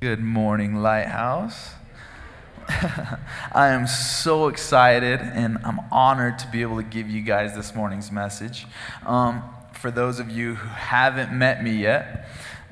Good 0.00 0.22
morning, 0.22 0.76
Lighthouse. 0.76 1.72
I 2.68 3.70
am 3.70 3.88
so 3.88 4.46
excited 4.46 5.18
and 5.18 5.58
I'm 5.64 5.80
honored 5.90 6.38
to 6.38 6.46
be 6.52 6.62
able 6.62 6.76
to 6.76 6.84
give 6.84 7.10
you 7.10 7.20
guys 7.20 7.56
this 7.56 7.74
morning's 7.74 8.12
message. 8.12 8.68
Um, 9.04 9.42
for 9.72 9.90
those 9.90 10.20
of 10.20 10.30
you 10.30 10.54
who 10.54 10.68
haven't 10.68 11.36
met 11.36 11.64
me 11.64 11.72
yet, 11.72 12.28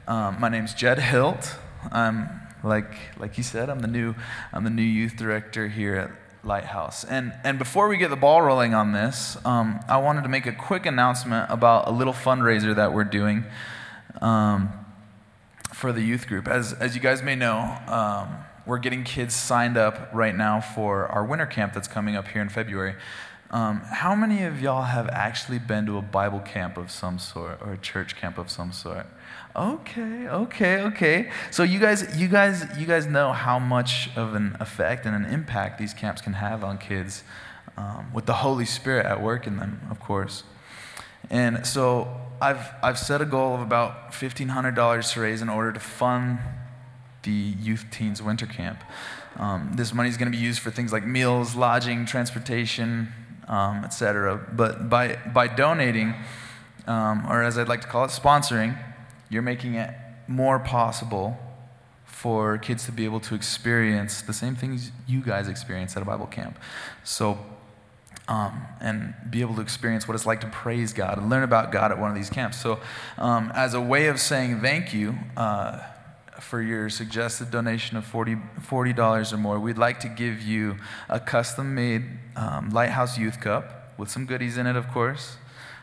um, 0.06 0.36
my 0.38 0.48
name's 0.48 0.72
Jed 0.72 1.00
Hilt. 1.00 1.56
I'm 1.90 2.28
like 2.62 2.94
like 3.18 3.36
you 3.36 3.42
said, 3.42 3.70
I'm 3.70 3.80
the 3.80 3.88
new 3.88 4.14
I'm 4.52 4.62
the 4.62 4.70
new 4.70 4.82
youth 4.82 5.16
director 5.16 5.66
here 5.66 5.96
at 5.96 6.46
Lighthouse. 6.46 7.02
And 7.02 7.32
and 7.42 7.58
before 7.58 7.88
we 7.88 7.96
get 7.96 8.10
the 8.10 8.14
ball 8.14 8.40
rolling 8.40 8.72
on 8.72 8.92
this, 8.92 9.36
um, 9.44 9.80
I 9.88 9.96
wanted 9.96 10.22
to 10.22 10.28
make 10.28 10.46
a 10.46 10.52
quick 10.52 10.86
announcement 10.86 11.50
about 11.50 11.88
a 11.88 11.90
little 11.90 12.12
fundraiser 12.12 12.76
that 12.76 12.92
we're 12.92 13.02
doing. 13.02 13.46
Um, 14.20 14.85
for 15.76 15.92
the 15.92 16.00
youth 16.00 16.26
group. 16.26 16.48
As, 16.48 16.72
as 16.72 16.94
you 16.94 17.02
guys 17.02 17.22
may 17.22 17.34
know, 17.34 17.58
um, 17.86 18.34
we're 18.64 18.78
getting 18.78 19.04
kids 19.04 19.34
signed 19.34 19.76
up 19.76 20.08
right 20.10 20.34
now 20.34 20.58
for 20.58 21.06
our 21.08 21.22
winter 21.22 21.44
camp 21.44 21.74
that's 21.74 21.86
coming 21.86 22.16
up 22.16 22.28
here 22.28 22.40
in 22.40 22.48
February. 22.48 22.94
Um, 23.50 23.82
how 23.82 24.14
many 24.14 24.42
of 24.44 24.58
y'all 24.58 24.84
have 24.84 25.06
actually 25.10 25.58
been 25.58 25.84
to 25.84 25.98
a 25.98 26.02
Bible 26.02 26.40
camp 26.40 26.78
of 26.78 26.90
some 26.90 27.18
sort 27.18 27.60
or 27.60 27.74
a 27.74 27.76
church 27.76 28.16
camp 28.16 28.38
of 28.38 28.48
some 28.50 28.72
sort? 28.72 29.06
Okay, 29.54 30.26
okay, 30.26 30.80
okay. 30.80 31.30
So 31.50 31.62
you 31.62 31.78
guys, 31.78 32.18
you 32.18 32.28
guys, 32.28 32.64
you 32.78 32.86
guys 32.86 33.06
know 33.06 33.32
how 33.32 33.58
much 33.58 34.08
of 34.16 34.34
an 34.34 34.56
effect 34.58 35.04
and 35.04 35.14
an 35.14 35.30
impact 35.30 35.78
these 35.78 35.92
camps 35.92 36.22
can 36.22 36.32
have 36.32 36.64
on 36.64 36.78
kids, 36.78 37.22
um, 37.76 38.14
with 38.14 38.24
the 38.24 38.32
Holy 38.32 38.64
Spirit 38.64 39.04
at 39.04 39.22
work 39.22 39.46
in 39.46 39.58
them, 39.58 39.86
of 39.90 40.00
course. 40.00 40.42
And 41.28 41.66
so 41.66 42.08
I've, 42.40 42.70
I've 42.82 42.98
set 42.98 43.20
a 43.20 43.24
goal 43.24 43.54
of 43.54 43.60
about 43.60 44.12
$1,500 44.12 45.12
to 45.12 45.20
raise 45.20 45.42
in 45.42 45.48
order 45.48 45.72
to 45.72 45.80
fund 45.80 46.38
the 47.22 47.30
Youth 47.30 47.86
Teens 47.90 48.22
Winter 48.22 48.46
Camp. 48.46 48.82
Um, 49.36 49.72
this 49.74 49.92
money 49.92 50.08
is 50.08 50.16
going 50.16 50.30
to 50.30 50.36
be 50.36 50.42
used 50.42 50.60
for 50.60 50.70
things 50.70 50.92
like 50.92 51.04
meals, 51.04 51.54
lodging, 51.54 52.06
transportation, 52.06 53.12
um, 53.48 53.84
etc. 53.84 54.46
But 54.52 54.88
by, 54.88 55.18
by 55.32 55.48
donating, 55.48 56.14
um, 56.86 57.26
or 57.28 57.42
as 57.42 57.58
I'd 57.58 57.68
like 57.68 57.80
to 57.82 57.88
call 57.88 58.04
it, 58.04 58.08
sponsoring, 58.08 58.78
you're 59.28 59.42
making 59.42 59.74
it 59.74 59.90
more 60.28 60.58
possible 60.58 61.38
for 62.04 62.58
kids 62.58 62.86
to 62.86 62.92
be 62.92 63.04
able 63.04 63.20
to 63.20 63.34
experience 63.34 64.22
the 64.22 64.32
same 64.32 64.56
things 64.56 64.90
you 65.06 65.20
guys 65.20 65.48
experience 65.48 65.96
at 65.96 66.02
a 66.02 66.06
Bible 66.06 66.26
camp. 66.26 66.58
So 67.04 67.38
um, 68.28 68.66
and 68.80 69.14
be 69.30 69.40
able 69.40 69.54
to 69.54 69.60
experience 69.60 70.08
what 70.08 70.14
it's 70.14 70.26
like 70.26 70.40
to 70.40 70.48
praise 70.48 70.92
God 70.92 71.18
and 71.18 71.30
learn 71.30 71.42
about 71.42 71.70
God 71.70 71.92
at 71.92 71.98
one 71.98 72.10
of 72.10 72.16
these 72.16 72.30
camps. 72.30 72.60
So, 72.60 72.80
um, 73.18 73.52
as 73.54 73.74
a 73.74 73.80
way 73.80 74.08
of 74.08 74.20
saying 74.20 74.60
thank 74.60 74.92
you 74.92 75.16
uh, 75.36 75.80
for 76.40 76.60
your 76.60 76.90
suggested 76.90 77.50
donation 77.50 77.96
of 77.96 78.04
40, 78.04 78.36
$40 78.60 79.32
or 79.32 79.36
more, 79.36 79.60
we'd 79.60 79.78
like 79.78 80.00
to 80.00 80.08
give 80.08 80.42
you 80.42 80.76
a 81.08 81.20
custom 81.20 81.74
made 81.74 82.04
um, 82.34 82.70
Lighthouse 82.70 83.16
Youth 83.16 83.40
Cup 83.40 83.94
with 83.98 84.10
some 84.10 84.26
goodies 84.26 84.58
in 84.58 84.66
it, 84.66 84.76
of 84.76 84.88
course. 84.88 85.36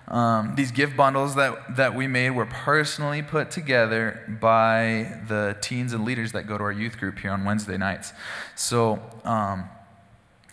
Um, 0.07 0.55
these 0.55 0.71
gift 0.71 0.97
bundles 0.97 1.35
that, 1.35 1.77
that 1.77 1.95
we 1.95 2.07
made 2.07 2.31
were 2.31 2.45
personally 2.45 3.21
put 3.21 3.51
together 3.51 4.37
by 4.41 5.21
the 5.29 5.55
teens 5.61 5.93
and 5.93 6.03
leaders 6.03 6.33
that 6.33 6.45
go 6.45 6.57
to 6.57 6.63
our 6.63 6.73
youth 6.73 6.99
group 6.99 7.19
here 7.19 7.31
on 7.31 7.45
Wednesday 7.45 7.77
nights. 7.77 8.11
So, 8.53 9.01
um, 9.23 9.69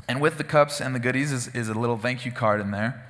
and 0.08 0.20
with 0.20 0.38
the 0.38 0.44
cups 0.44 0.80
and 0.80 0.94
the 0.94 0.98
goodies 0.98 1.32
is, 1.32 1.48
is 1.48 1.68
a 1.68 1.74
little 1.74 1.96
thank 1.96 2.24
you 2.24 2.32
card 2.32 2.60
in 2.60 2.70
there. 2.70 3.06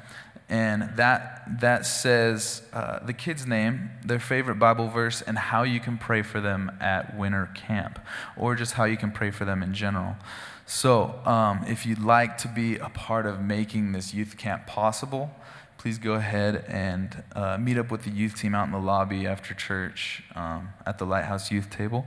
And 0.49 0.97
that, 0.97 1.61
that 1.61 1.87
says 1.87 2.63
uh, 2.73 2.99
the 3.07 3.13
kid's 3.13 3.47
name, 3.47 3.91
their 4.05 4.19
favorite 4.19 4.57
Bible 4.57 4.89
verse, 4.89 5.23
and 5.23 5.39
how 5.39 5.63
you 5.63 5.79
can 5.79 5.97
pray 5.97 6.23
for 6.23 6.41
them 6.41 6.73
at 6.81 7.17
winter 7.17 7.49
camp, 7.55 8.01
or 8.37 8.57
just 8.57 8.73
how 8.73 8.85
you 8.85 8.97
can 8.97 9.13
pray 9.13 9.31
for 9.31 9.45
them 9.45 9.63
in 9.63 9.75
general. 9.75 10.17
So, 10.67 11.21
um, 11.25 11.65
if 11.69 11.87
you'd 11.87 12.03
like 12.03 12.37
to 12.39 12.49
be 12.49 12.77
a 12.77 12.89
part 12.89 13.27
of 13.27 13.41
making 13.41 13.93
this 13.93 14.13
youth 14.13 14.37
camp 14.37 14.67
possible, 14.67 15.31
please 15.79 15.99
go 15.99 16.15
ahead 16.15 16.65
and 16.69 17.23
uh, 17.34 17.56
meet 17.59 17.79
up 17.79 17.91
with 17.91 18.03
the 18.03 18.11
youth 18.11 18.37
team 18.37 18.55
out 18.55 18.67
in 18.67 18.73
the 18.73 18.79
lobby 18.79 19.27
after 19.27 19.55
church 19.55 20.23
um, 20.34 20.69
at 20.84 20.99
the 20.99 21.06
Lighthouse 21.06 21.50
Youth 21.50 21.71
Table. 21.71 22.06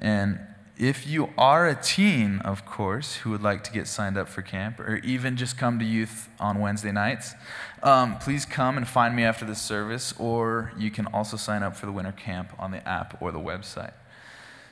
And 0.00 0.40
if 0.76 1.06
you 1.06 1.30
are 1.38 1.68
a 1.68 1.74
teen, 1.74 2.40
of 2.40 2.66
course, 2.66 3.16
who 3.16 3.30
would 3.30 3.42
like 3.42 3.62
to 3.64 3.72
get 3.72 3.86
signed 3.86 4.18
up 4.18 4.28
for 4.28 4.42
camp 4.42 4.80
or 4.80 4.96
even 4.96 5.36
just 5.36 5.56
come 5.56 5.78
to 5.78 5.84
youth 5.84 6.28
on 6.40 6.58
Wednesday 6.58 6.90
nights, 6.90 7.34
um, 7.82 8.18
please 8.18 8.44
come 8.44 8.76
and 8.76 8.88
find 8.88 9.14
me 9.14 9.22
after 9.22 9.44
the 9.44 9.54
service, 9.54 10.12
or 10.18 10.72
you 10.76 10.90
can 10.90 11.06
also 11.06 11.36
sign 11.36 11.62
up 11.62 11.76
for 11.76 11.86
the 11.86 11.92
winter 11.92 12.12
camp 12.12 12.50
on 12.58 12.72
the 12.72 12.86
app 12.88 13.22
or 13.22 13.30
the 13.30 13.38
website. 13.38 13.92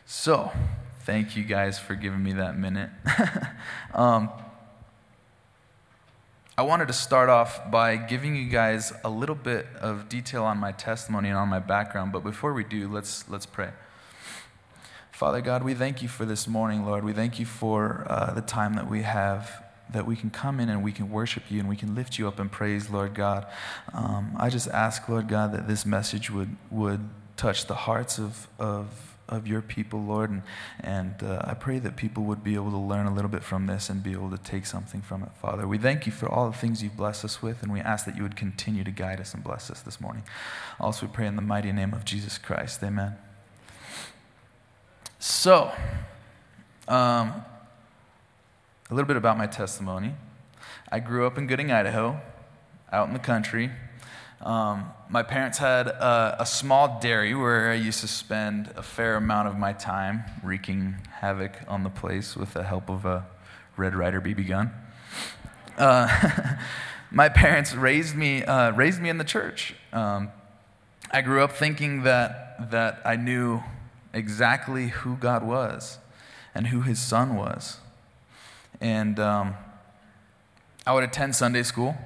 So, 0.05 0.51
thank 1.05 1.37
you 1.37 1.45
guys 1.45 1.79
for 1.79 1.95
giving 1.95 2.23
me 2.23 2.33
that 2.33 2.59
minute. 2.59 2.91
um, 3.95 4.29
I 6.59 6.62
wanted 6.62 6.89
to 6.89 6.95
start 6.95 7.29
off 7.29 7.71
by 7.71 7.97
giving 7.97 8.35
you 8.35 8.49
guys 8.49 8.93
a 9.05 9.09
little 9.09 9.37
bit 9.37 9.67
of 9.81 10.09
detail 10.09 10.45
on 10.45 10.59
my 10.59 10.73
testimony 10.73 11.29
and 11.29 11.39
on 11.39 11.49
my 11.49 11.61
background, 11.61 12.12
but 12.12 12.25
before 12.25 12.53
we 12.53 12.65
do, 12.65 12.89
let's, 12.89 13.29
let's 13.29 13.47
pray. 13.47 13.71
Father 15.22 15.41
God, 15.41 15.62
we 15.62 15.72
thank 15.72 16.03
you 16.03 16.09
for 16.09 16.25
this 16.25 16.49
morning, 16.49 16.84
Lord. 16.84 17.05
We 17.05 17.12
thank 17.12 17.38
you 17.38 17.47
for 17.47 18.05
uh, 18.10 18.34
the 18.34 18.41
time 18.41 18.75
that 18.75 18.91
we 18.91 19.03
have, 19.03 19.65
that 19.93 20.05
we 20.05 20.16
can 20.16 20.31
come 20.31 20.59
in 20.59 20.69
and 20.69 20.83
we 20.83 20.91
can 20.91 21.12
worship 21.12 21.44
you 21.49 21.60
and 21.60 21.69
we 21.69 21.77
can 21.77 21.94
lift 21.94 22.19
you 22.19 22.27
up 22.27 22.41
and 22.41 22.50
praise, 22.50 22.91
Lord 22.91 23.15
God. 23.15 23.47
Um, 23.93 24.32
I 24.37 24.50
just 24.50 24.66
ask, 24.66 25.09
Lord 25.09 25.28
God, 25.28 25.53
that 25.53 25.69
this 25.69 25.87
message 25.87 26.28
would, 26.32 26.56
would 26.72 27.09
touch 27.37 27.69
the 27.69 27.75
hearts 27.77 28.19
of, 28.19 28.49
of, 28.59 29.16
of 29.28 29.47
your 29.47 29.62
people, 29.62 30.03
Lord. 30.03 30.31
And, 30.31 30.43
and 30.81 31.22
uh, 31.22 31.43
I 31.44 31.55
pray 31.55 31.78
that 31.78 31.94
people 31.94 32.25
would 32.25 32.43
be 32.43 32.56
able 32.56 32.72
to 32.72 32.77
learn 32.77 33.06
a 33.06 33.15
little 33.15 33.31
bit 33.31 33.44
from 33.44 33.69
this 33.69 33.88
and 33.88 34.03
be 34.03 34.11
able 34.11 34.31
to 34.31 34.38
take 34.38 34.66
something 34.66 35.03
from 35.03 35.22
it, 35.22 35.31
Father. 35.41 35.69
We 35.69 35.78
thank 35.78 36.05
you 36.05 36.11
for 36.11 36.28
all 36.28 36.50
the 36.50 36.59
things 36.59 36.82
you've 36.82 36.97
blessed 36.97 37.25
us 37.25 37.41
with, 37.41 37.62
and 37.62 37.72
we 37.72 37.78
ask 37.78 38.06
that 38.06 38.16
you 38.16 38.25
would 38.25 38.34
continue 38.34 38.82
to 38.82 38.91
guide 38.91 39.21
us 39.21 39.34
and 39.34 39.44
bless 39.44 39.71
us 39.71 39.82
this 39.82 40.00
morning. 40.00 40.25
Also, 40.81 41.06
we 41.06 41.12
pray 41.12 41.28
in 41.28 41.37
the 41.37 41.43
mighty 41.43 41.71
name 41.71 41.94
of 41.94 42.05
Jesus 42.05 42.38
Christ. 42.38 42.82
Amen. 42.82 43.16
So, 45.25 45.71
um, 46.88 47.44
a 48.91 48.91
little 48.91 49.06
bit 49.06 49.16
about 49.16 49.38
my 49.38 49.47
testimony. 49.47 50.16
I 50.91 50.99
grew 50.99 51.28
up 51.28 51.38
in 51.38 51.47
Gooding, 51.47 51.71
Idaho, 51.71 52.21
out 52.91 53.06
in 53.06 53.12
the 53.12 53.21
country. 53.21 53.71
Um, 54.41 54.91
my 55.09 55.22
parents 55.22 55.59
had 55.59 55.87
a, 55.87 56.38
a, 56.41 56.44
small 56.44 56.99
dairy 56.99 57.37
where 57.37 57.71
I 57.71 57.75
used 57.75 58.00
to 58.00 58.09
spend 58.09 58.72
a 58.75 58.82
fair 58.82 59.15
amount 59.15 59.47
of 59.47 59.56
my 59.56 59.72
time 59.72 60.25
wreaking 60.43 60.97
havoc 61.21 61.53
on 61.69 61.84
the 61.84 61.91
place 61.91 62.34
with 62.37 62.53
the 62.53 62.65
help 62.65 62.91
of 62.91 63.05
a 63.05 63.25
Red 63.77 63.94
Ryder 63.94 64.21
BB 64.21 64.49
gun. 64.49 64.72
Uh, 65.78 66.56
my 67.12 67.28
parents 67.28 67.77
raised 67.77 68.16
me, 68.16 68.43
uh, 68.43 68.72
raised 68.72 69.00
me 69.00 69.09
in 69.09 69.19
the 69.19 69.25
church. 69.25 69.77
Um, 69.93 70.31
I 71.12 71.21
grew 71.21 71.44
up 71.44 71.53
thinking 71.53 72.03
that, 72.03 72.72
that 72.72 73.00
I 73.05 73.15
knew 73.15 73.62
exactly 74.12 74.89
who 74.89 75.17
God 75.17 75.43
was 75.43 75.99
and 76.55 76.69
who 76.69 76.83
his 76.83 76.99
son 76.99 77.37
was. 77.37 77.78
And 78.81 79.19
um, 79.19 79.55
I 80.87 80.93
would 80.93 81.05
attend 81.05 81.37
Sunday 81.37 81.62
school. 81.62 81.97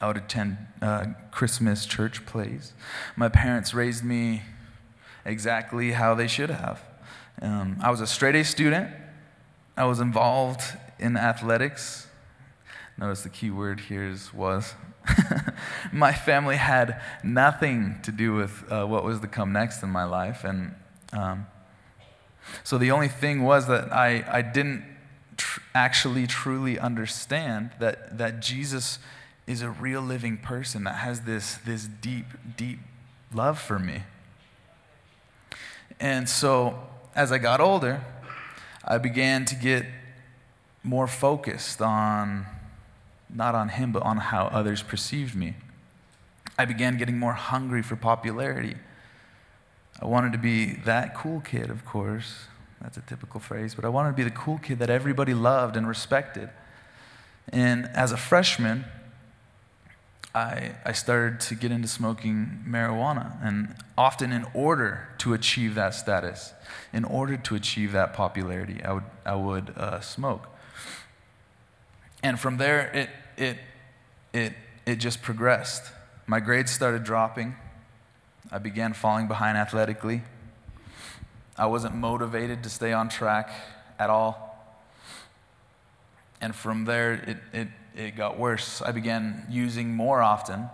I 0.00 0.06
would 0.06 0.16
attend 0.16 0.56
uh, 0.80 1.06
Christmas 1.30 1.84
church 1.84 2.24
plays. 2.24 2.72
My 3.16 3.28
parents 3.28 3.74
raised 3.74 4.04
me 4.04 4.42
exactly 5.24 5.92
how 5.92 6.14
they 6.14 6.26
should 6.26 6.50
have. 6.50 6.82
Um, 7.42 7.78
I 7.82 7.90
was 7.90 8.00
a 8.00 8.06
straight 8.06 8.34
A 8.34 8.44
student. 8.44 8.90
I 9.76 9.84
was 9.84 10.00
involved 10.00 10.62
in 10.98 11.16
athletics. 11.16 12.06
Notice 12.98 13.22
the 13.22 13.28
key 13.28 13.50
word 13.50 13.80
here 13.80 14.04
is 14.04 14.32
was. 14.32 14.74
my 15.92 16.12
family 16.12 16.56
had 16.56 17.00
nothing 17.22 17.98
to 18.02 18.12
do 18.12 18.34
with 18.34 18.70
uh, 18.70 18.84
what 18.84 19.04
was 19.04 19.20
to 19.20 19.26
come 19.26 19.52
next 19.52 19.82
in 19.82 19.88
my 19.88 20.04
life, 20.04 20.44
and 20.44 20.74
um, 21.12 21.46
so 22.64 22.78
the 22.78 22.90
only 22.90 23.08
thing 23.08 23.42
was 23.42 23.66
that 23.66 23.92
I, 23.92 24.24
I 24.28 24.42
didn't 24.42 24.84
tr- 25.36 25.60
actually 25.74 26.26
truly 26.26 26.78
understand 26.78 27.70
that, 27.78 28.18
that 28.18 28.40
Jesus 28.40 28.98
is 29.46 29.62
a 29.62 29.70
real 29.70 30.00
living 30.00 30.38
person 30.38 30.84
that 30.84 30.96
has 30.96 31.22
this, 31.22 31.56
this 31.64 31.86
deep, 31.86 32.26
deep 32.56 32.78
love 33.32 33.58
for 33.58 33.78
me. 33.78 34.02
And 35.98 36.28
so 36.28 36.78
as 37.14 37.32
I 37.32 37.38
got 37.38 37.60
older, 37.60 38.02
I 38.84 38.98
began 38.98 39.44
to 39.46 39.54
get 39.54 39.86
more 40.82 41.06
focused 41.06 41.82
on, 41.82 42.46
not 43.28 43.54
on 43.54 43.68
him, 43.68 43.92
but 43.92 44.02
on 44.02 44.16
how 44.16 44.46
others 44.46 44.82
perceived 44.82 45.34
me. 45.34 45.56
I 46.58 46.64
began 46.64 46.96
getting 46.96 47.18
more 47.18 47.34
hungry 47.34 47.82
for 47.82 47.96
popularity. 47.96 48.76
I 50.00 50.06
wanted 50.06 50.32
to 50.32 50.38
be 50.38 50.74
that 50.84 51.14
cool 51.14 51.40
kid, 51.40 51.70
of 51.70 51.84
course. 51.84 52.46
That's 52.80 52.96
a 52.96 53.02
typical 53.02 53.40
phrase, 53.40 53.74
but 53.74 53.84
I 53.84 53.88
wanted 53.88 54.10
to 54.10 54.16
be 54.16 54.22
the 54.22 54.30
cool 54.30 54.58
kid 54.58 54.78
that 54.78 54.88
everybody 54.88 55.34
loved 55.34 55.76
and 55.76 55.86
respected. 55.86 56.48
And 57.50 57.86
as 57.94 58.10
a 58.10 58.16
freshman, 58.16 58.86
I, 60.34 60.72
I 60.84 60.92
started 60.92 61.40
to 61.40 61.54
get 61.54 61.72
into 61.72 61.88
smoking 61.88 62.64
marijuana. 62.66 63.36
And 63.42 63.74
often, 63.98 64.32
in 64.32 64.46
order 64.54 65.08
to 65.18 65.34
achieve 65.34 65.74
that 65.74 65.94
status, 65.94 66.54
in 66.92 67.04
order 67.04 67.36
to 67.36 67.54
achieve 67.54 67.92
that 67.92 68.14
popularity, 68.14 68.82
I 68.82 68.92
would, 68.92 69.04
I 69.26 69.34
would 69.34 69.70
uh, 69.76 70.00
smoke. 70.00 70.48
And 72.22 72.38
from 72.38 72.56
there, 72.58 72.90
it, 72.94 73.10
it, 73.36 73.58
it, 74.32 74.54
it 74.86 74.96
just 74.96 75.20
progressed. 75.20 75.92
My 76.26 76.40
grades 76.40 76.70
started 76.70 77.04
dropping. 77.04 77.56
I 78.52 78.58
began 78.58 78.92
falling 78.92 79.28
behind 79.28 79.56
athletically. 79.56 80.22
I 81.56 81.66
wasn't 81.66 81.94
motivated 81.94 82.62
to 82.64 82.70
stay 82.70 82.92
on 82.92 83.08
track 83.08 83.50
at 83.98 84.10
all. 84.10 84.50
And 86.40 86.54
from 86.54 86.84
there, 86.84 87.12
it, 87.12 87.36
it, 87.52 87.68
it 87.94 88.16
got 88.16 88.38
worse. 88.38 88.80
I 88.82 88.92
began 88.92 89.46
using 89.50 89.94
more 89.94 90.22
often. 90.22 90.68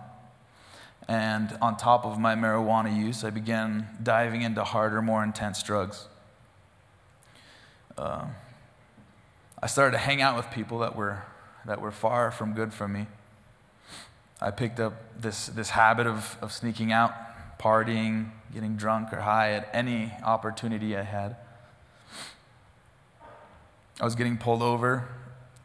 And 1.07 1.57
on 1.61 1.77
top 1.77 2.05
of 2.05 2.19
my 2.19 2.35
marijuana 2.35 2.95
use, 2.95 3.23
I 3.23 3.29
began 3.29 3.87
diving 4.01 4.41
into 4.41 4.63
harder, 4.63 5.01
more 5.01 5.23
intense 5.23 5.61
drugs. 5.61 6.07
Uh, 7.97 8.25
I 9.61 9.67
started 9.67 9.91
to 9.93 9.97
hang 9.97 10.21
out 10.21 10.35
with 10.35 10.51
people 10.51 10.79
that 10.79 10.95
were, 10.95 11.23
that 11.65 11.81
were 11.81 11.91
far 11.91 12.31
from 12.31 12.53
good 12.53 12.73
for 12.73 12.87
me. 12.87 13.07
I 14.39 14.51
picked 14.51 14.79
up 14.79 14.93
this, 15.19 15.47
this 15.47 15.71
habit 15.71 16.05
of, 16.07 16.37
of 16.41 16.51
sneaking 16.51 16.91
out, 16.91 17.13
partying, 17.59 18.31
getting 18.53 18.75
drunk 18.75 19.11
or 19.13 19.21
high 19.21 19.51
at 19.53 19.69
any 19.73 20.13
opportunity 20.23 20.95
I 20.95 21.03
had. 21.03 21.35
I 23.99 24.05
was 24.05 24.15
getting 24.15 24.37
pulled 24.37 24.61
over 24.61 25.07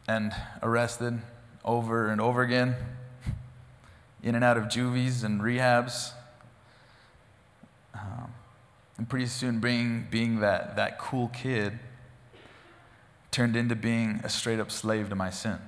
and 0.07 0.33
arrested 0.61 1.21
over 1.63 2.09
and 2.09 2.19
over 2.19 2.41
again, 2.41 2.75
in 4.21 4.35
and 4.35 4.43
out 4.43 4.57
of 4.57 4.69
juvies 4.69 5.23
and 5.23 5.41
rehabs. 5.41 6.11
Um, 7.93 8.33
and 8.97 9.07
pretty 9.07 9.27
soon, 9.27 9.59
being, 9.59 10.07
being 10.09 10.39
that, 10.39 10.75
that 10.75 10.97
cool 10.99 11.29
kid 11.29 11.79
turned 13.31 13.55
into 13.55 13.75
being 13.75 14.21
a 14.23 14.29
straight 14.29 14.59
up 14.59 14.71
slave 14.71 15.09
to 15.09 15.15
my 15.15 15.29
sin. 15.29 15.59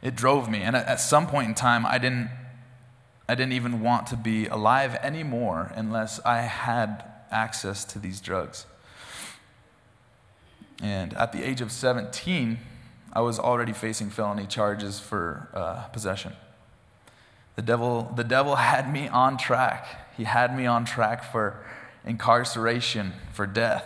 It 0.00 0.14
drove 0.14 0.48
me. 0.48 0.62
And 0.62 0.76
at, 0.76 0.86
at 0.86 1.00
some 1.00 1.26
point 1.26 1.48
in 1.48 1.54
time, 1.54 1.84
I 1.84 1.98
didn't, 1.98 2.30
I 3.28 3.34
didn't 3.34 3.52
even 3.52 3.80
want 3.82 4.06
to 4.08 4.16
be 4.16 4.46
alive 4.46 4.94
anymore 5.02 5.72
unless 5.74 6.18
I 6.24 6.38
had 6.38 7.04
access 7.30 7.84
to 7.86 7.98
these 7.98 8.20
drugs. 8.20 8.64
And 10.82 11.12
at 11.14 11.32
the 11.32 11.42
age 11.42 11.60
of 11.60 11.70
17, 11.70 12.58
I 13.12 13.20
was 13.20 13.38
already 13.38 13.72
facing 13.72 14.10
felony 14.10 14.46
charges 14.46 14.98
for 14.98 15.48
uh, 15.52 15.88
possession. 15.88 16.32
The 17.56 17.62
devil, 17.62 18.12
the 18.16 18.24
devil 18.24 18.56
had 18.70 18.90
me 18.90 19.08
on 19.08 19.36
track. 19.36 20.14
He 20.16 20.24
had 20.24 20.56
me 20.56 20.66
on 20.66 20.84
track 20.84 21.24
for 21.24 21.64
incarceration, 22.06 23.12
for 23.32 23.46
death. 23.46 23.84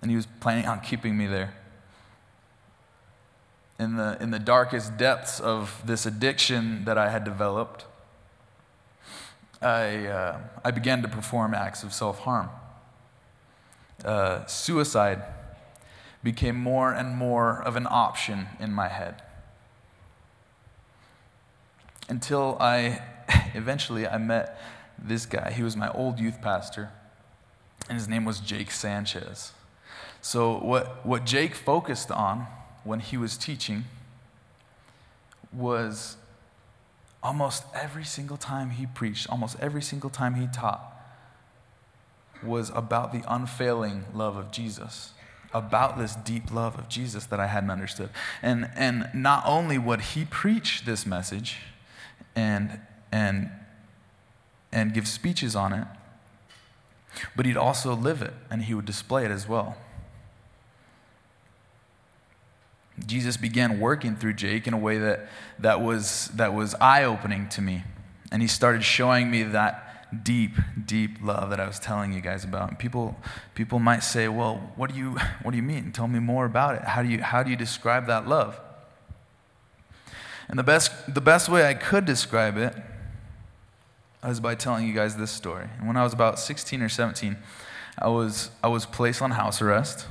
And 0.00 0.10
he 0.10 0.16
was 0.16 0.26
planning 0.40 0.66
on 0.66 0.80
keeping 0.80 1.18
me 1.18 1.26
there. 1.26 1.52
In 3.80 3.96
the, 3.96 4.18
in 4.20 4.30
the 4.30 4.38
darkest 4.38 4.98
depths 4.98 5.40
of 5.40 5.80
this 5.86 6.04
addiction 6.04 6.84
that 6.84 6.98
I 6.98 7.08
had 7.08 7.24
developed, 7.24 7.86
I, 9.62 10.06
uh, 10.06 10.38
I 10.62 10.70
began 10.70 11.00
to 11.00 11.08
perform 11.08 11.54
acts 11.54 11.82
of 11.82 11.94
self 11.94 12.18
harm. 12.18 12.50
Uh, 14.04 14.44
suicide 14.44 15.22
became 16.22 16.56
more 16.56 16.92
and 16.92 17.16
more 17.16 17.62
of 17.62 17.76
an 17.76 17.86
option 17.88 18.48
in 18.58 18.70
my 18.70 18.88
head. 18.88 19.22
Until 22.06 22.58
I 22.60 23.00
eventually 23.54 24.06
I 24.06 24.18
met 24.18 24.60
this 24.98 25.24
guy. 25.24 25.52
He 25.52 25.62
was 25.62 25.74
my 25.74 25.90
old 25.92 26.18
youth 26.18 26.42
pastor, 26.42 26.90
and 27.88 27.96
his 27.96 28.08
name 28.08 28.26
was 28.26 28.40
Jake 28.40 28.72
Sanchez. 28.72 29.52
So, 30.20 30.58
what, 30.58 31.06
what 31.06 31.24
Jake 31.24 31.54
focused 31.54 32.10
on 32.10 32.46
when 32.84 33.00
he 33.00 33.16
was 33.16 33.36
teaching 33.36 33.84
was 35.52 36.16
almost 37.22 37.64
every 37.74 38.04
single 38.04 38.36
time 38.36 38.70
he 38.70 38.86
preached, 38.86 39.28
almost 39.28 39.56
every 39.60 39.82
single 39.82 40.10
time 40.10 40.34
he 40.34 40.46
taught, 40.46 40.96
was 42.42 42.70
about 42.74 43.12
the 43.12 43.22
unfailing 43.28 44.04
love 44.14 44.36
of 44.36 44.50
Jesus 44.50 45.12
about 45.52 45.98
this 45.98 46.14
deep 46.14 46.52
love 46.52 46.78
of 46.78 46.88
Jesus 46.88 47.26
that 47.26 47.40
I 47.40 47.46
hadn't 47.46 47.70
understood. 47.70 48.10
And, 48.42 48.70
and 48.76 49.08
not 49.12 49.42
only 49.46 49.78
would 49.78 50.00
he 50.00 50.24
preach 50.24 50.84
this 50.84 51.04
message 51.04 51.58
and, 52.36 52.80
and, 53.10 53.50
and 54.70 54.94
give 54.94 55.08
speeches 55.08 55.56
on 55.56 55.72
it, 55.72 55.86
but 57.34 57.46
he'd 57.46 57.56
also 57.56 57.94
live 57.94 58.22
it 58.22 58.32
and 58.50 58.62
he 58.62 58.74
would 58.74 58.84
display 58.84 59.24
it 59.24 59.30
as 59.30 59.48
well. 59.48 59.76
Jesus 63.06 63.36
began 63.36 63.80
working 63.80 64.16
through 64.16 64.34
Jake 64.34 64.66
in 64.66 64.74
a 64.74 64.78
way 64.78 64.98
that, 64.98 65.28
that 65.58 65.80
was, 65.80 66.28
that 66.34 66.54
was 66.54 66.74
eye 66.76 67.04
opening 67.04 67.48
to 67.50 67.62
me. 67.62 67.84
And 68.32 68.42
he 68.42 68.48
started 68.48 68.84
showing 68.84 69.30
me 69.30 69.42
that 69.42 69.90
deep, 70.24 70.52
deep 70.86 71.18
love 71.22 71.50
that 71.50 71.60
I 71.60 71.66
was 71.66 71.78
telling 71.78 72.12
you 72.12 72.20
guys 72.20 72.44
about. 72.44 72.68
And 72.68 72.78
people, 72.78 73.16
people 73.54 73.78
might 73.78 74.02
say, 74.02 74.28
well, 74.28 74.72
what 74.76 74.90
do, 74.92 74.98
you, 74.98 75.16
what 75.42 75.52
do 75.52 75.56
you 75.56 75.62
mean? 75.62 75.92
Tell 75.92 76.08
me 76.08 76.18
more 76.18 76.44
about 76.44 76.76
it. 76.76 76.82
How 76.82 77.02
do 77.02 77.08
you, 77.08 77.22
how 77.22 77.42
do 77.42 77.50
you 77.50 77.56
describe 77.56 78.06
that 78.06 78.28
love? 78.28 78.60
And 80.48 80.58
the 80.58 80.64
best, 80.64 81.14
the 81.14 81.20
best 81.20 81.48
way 81.48 81.66
I 81.66 81.74
could 81.74 82.04
describe 82.04 82.56
it 82.56 82.74
was 84.22 84.40
by 84.40 84.54
telling 84.54 84.86
you 84.86 84.92
guys 84.92 85.16
this 85.16 85.30
story. 85.30 85.68
And 85.78 85.86
when 85.86 85.96
I 85.96 86.02
was 86.02 86.12
about 86.12 86.38
16 86.38 86.82
or 86.82 86.88
17, 86.88 87.36
I 87.98 88.08
was, 88.08 88.50
I 88.62 88.68
was 88.68 88.84
placed 88.84 89.22
on 89.22 89.32
house 89.32 89.62
arrest 89.62 90.06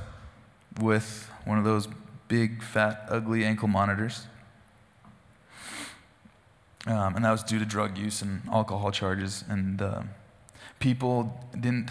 with 0.80 1.30
one 1.44 1.58
of 1.58 1.64
those 1.64 1.88
big, 2.30 2.62
fat, 2.62 3.06
ugly 3.08 3.44
ankle 3.44 3.66
monitors. 3.66 4.26
Um, 6.86 7.16
and 7.16 7.24
that 7.24 7.32
was 7.32 7.42
due 7.42 7.58
to 7.58 7.66
drug 7.66 7.98
use 7.98 8.22
and 8.22 8.42
alcohol 8.50 8.92
charges. 8.92 9.44
And 9.48 9.82
uh, 9.82 10.02
people 10.78 11.44
didn't, 11.52 11.90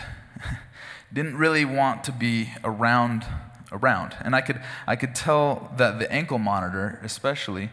didn't 1.14 1.36
really 1.38 1.66
want 1.66 2.06
to 2.06 2.14
be 2.14 2.54
around, 2.64 3.26
around. 3.72 4.16
And 4.22 4.34
I 4.34 4.40
could, 4.40 4.62
I 4.88 4.96
could 4.96 5.14
tell 5.14 5.72
that 5.76 6.00
the 6.00 6.10
ankle 6.12 6.40
monitor, 6.40 7.02
especially, 7.04 7.70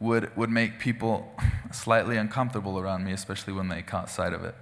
would, 0.00 0.36
would 0.36 0.50
make 0.50 0.80
people 0.80 1.32
slightly 1.72 2.16
uncomfortable 2.16 2.78
around 2.78 3.04
me, 3.04 3.12
especially 3.12 3.52
when 3.52 3.68
they 3.68 3.82
caught 3.82 4.10
sight 4.10 4.32
of 4.32 4.44
it. 4.44 4.56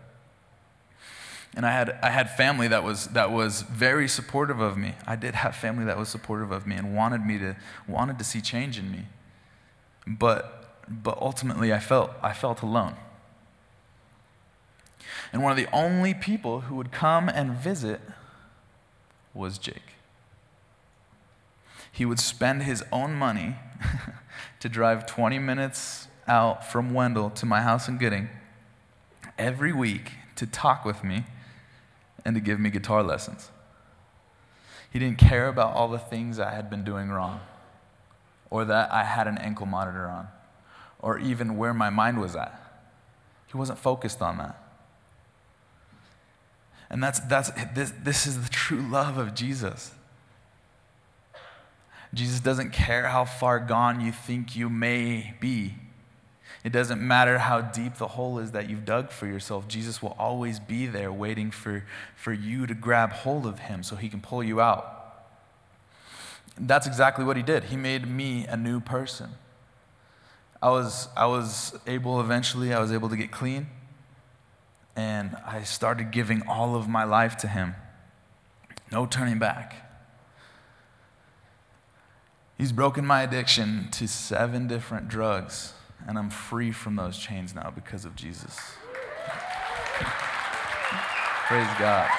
And 1.56 1.66
I 1.66 1.72
had, 1.72 1.98
I 2.02 2.10
had 2.10 2.30
family 2.30 2.68
that 2.68 2.84
was, 2.84 3.08
that 3.08 3.32
was 3.32 3.62
very 3.62 4.06
supportive 4.06 4.60
of 4.60 4.76
me. 4.76 4.94
I 5.06 5.16
did 5.16 5.34
have 5.34 5.56
family 5.56 5.84
that 5.86 5.98
was 5.98 6.08
supportive 6.08 6.52
of 6.52 6.66
me 6.66 6.76
and 6.76 6.94
wanted 6.94 7.24
me 7.24 7.38
to, 7.38 7.56
wanted 7.88 8.18
to 8.18 8.24
see 8.24 8.40
change 8.40 8.78
in 8.78 8.90
me. 8.92 9.06
But 10.06 10.58
but 10.88 11.18
ultimately 11.20 11.72
I 11.72 11.78
felt, 11.78 12.12
I 12.22 12.32
felt 12.32 12.62
alone. 12.62 12.96
And 15.32 15.42
one 15.42 15.50
of 15.50 15.58
the 15.58 15.68
only 15.72 16.14
people 16.14 16.62
who 16.62 16.76
would 16.76 16.90
come 16.90 17.28
and 17.28 17.52
visit 17.52 18.00
was 19.34 19.58
Jake. 19.58 19.94
He 21.92 22.04
would 22.04 22.20
spend 22.20 22.62
his 22.62 22.82
own 22.90 23.14
money 23.14 23.56
to 24.60 24.68
drive 24.68 25.06
20 25.06 25.38
minutes 25.38 26.08
out 26.26 26.64
from 26.64 26.94
Wendell 26.94 27.30
to 27.30 27.46
my 27.46 27.62
house 27.62 27.88
in 27.88 27.98
Gooding 27.98 28.28
every 29.38 29.72
week 29.72 30.12
to 30.36 30.46
talk 30.46 30.84
with 30.84 31.04
me 31.04 31.24
and 32.28 32.34
to 32.34 32.42
give 32.42 32.60
me 32.60 32.68
guitar 32.68 33.02
lessons. 33.02 33.50
He 34.92 34.98
didn't 34.98 35.16
care 35.16 35.48
about 35.48 35.74
all 35.74 35.88
the 35.88 35.98
things 35.98 36.38
I 36.38 36.50
had 36.50 36.68
been 36.68 36.84
doing 36.84 37.08
wrong 37.08 37.40
or 38.50 38.66
that 38.66 38.92
I 38.92 39.04
had 39.04 39.26
an 39.26 39.38
ankle 39.38 39.64
monitor 39.64 40.06
on 40.06 40.28
or 40.98 41.18
even 41.18 41.56
where 41.56 41.72
my 41.72 41.88
mind 41.88 42.20
was 42.20 42.36
at. 42.36 42.84
He 43.46 43.56
wasn't 43.56 43.78
focused 43.78 44.20
on 44.20 44.36
that. 44.36 44.62
And 46.90 47.02
that's, 47.02 47.18
that's, 47.20 47.50
this, 47.74 47.94
this 48.02 48.26
is 48.26 48.42
the 48.42 48.50
true 48.50 48.82
love 48.82 49.16
of 49.16 49.34
Jesus. 49.34 49.92
Jesus 52.12 52.40
doesn't 52.40 52.74
care 52.74 53.06
how 53.06 53.24
far 53.24 53.58
gone 53.58 54.02
you 54.02 54.12
think 54.12 54.54
you 54.54 54.68
may 54.68 55.34
be. 55.40 55.76
It 56.64 56.72
doesn't 56.72 57.00
matter 57.00 57.38
how 57.38 57.60
deep 57.60 57.96
the 57.96 58.08
hole 58.08 58.38
is 58.38 58.50
that 58.52 58.68
you've 58.68 58.84
dug 58.84 59.10
for 59.10 59.26
yourself. 59.26 59.68
Jesus 59.68 60.02
will 60.02 60.16
always 60.18 60.58
be 60.58 60.86
there 60.86 61.12
waiting 61.12 61.50
for, 61.50 61.84
for 62.16 62.32
you 62.32 62.66
to 62.66 62.74
grab 62.74 63.12
hold 63.12 63.46
of 63.46 63.60
him 63.60 63.82
so 63.82 63.96
he 63.96 64.08
can 64.08 64.20
pull 64.20 64.42
you 64.42 64.60
out. 64.60 64.94
that's 66.60 66.86
exactly 66.88 67.24
what 67.24 67.36
he 67.36 67.42
did. 67.42 67.64
He 67.64 67.76
made 67.76 68.06
me 68.06 68.44
a 68.46 68.56
new 68.56 68.80
person. 68.80 69.30
I 70.60 70.70
was, 70.70 71.08
I 71.16 71.26
was 71.26 71.78
able 71.86 72.20
eventually, 72.20 72.72
I 72.74 72.80
was 72.80 72.92
able 72.92 73.08
to 73.08 73.16
get 73.16 73.30
clean. 73.30 73.68
And 74.96 75.36
I 75.46 75.62
started 75.62 76.10
giving 76.10 76.42
all 76.48 76.74
of 76.74 76.88
my 76.88 77.04
life 77.04 77.36
to 77.38 77.48
Him. 77.48 77.76
No 78.90 79.06
turning 79.06 79.38
back. 79.38 79.88
He's 82.56 82.72
broken 82.72 83.06
my 83.06 83.22
addiction 83.22 83.88
to 83.92 84.08
seven 84.08 84.66
different 84.66 85.06
drugs, 85.06 85.74
and 86.06 86.18
I'm 86.18 86.30
free 86.30 86.72
from 86.72 86.96
those 86.96 87.18
chains 87.18 87.54
now 87.54 87.70
because 87.74 88.04
of 88.04 88.14
Jesus. 88.14 88.58
Praise 91.46 91.68
God. 91.78 92.10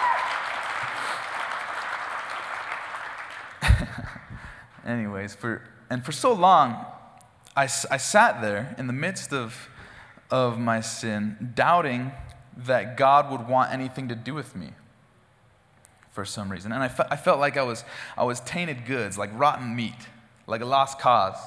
Anyways, 4.85 5.35
for, 5.35 5.61
and 5.89 6.03
for 6.03 6.11
so 6.11 6.33
long, 6.33 6.85
I, 7.55 7.63
I 7.63 7.97
sat 7.97 8.41
there 8.41 8.75
in 8.77 8.87
the 8.87 8.93
midst 8.93 9.33
of, 9.33 9.69
of 10.31 10.59
my 10.59 10.81
sin, 10.81 11.51
doubting 11.53 12.11
that 12.57 12.97
God 12.97 13.31
would 13.31 13.47
want 13.47 13.71
anything 13.71 14.09
to 14.09 14.15
do 14.15 14.33
with 14.33 14.55
me 14.55 14.71
for 16.11 16.25
some 16.25 16.51
reason. 16.51 16.71
And 16.71 16.83
I, 16.83 16.87
fe- 16.87 17.07
I 17.09 17.15
felt 17.15 17.39
like 17.39 17.55
I 17.55 17.63
was, 17.63 17.83
I 18.17 18.23
was 18.23 18.39
tainted 18.41 18.85
goods, 18.85 19.17
like 19.17 19.29
rotten 19.33 19.75
meat, 19.75 20.07
like 20.47 20.61
a 20.61 20.65
lost 20.65 20.99
cause, 20.99 21.37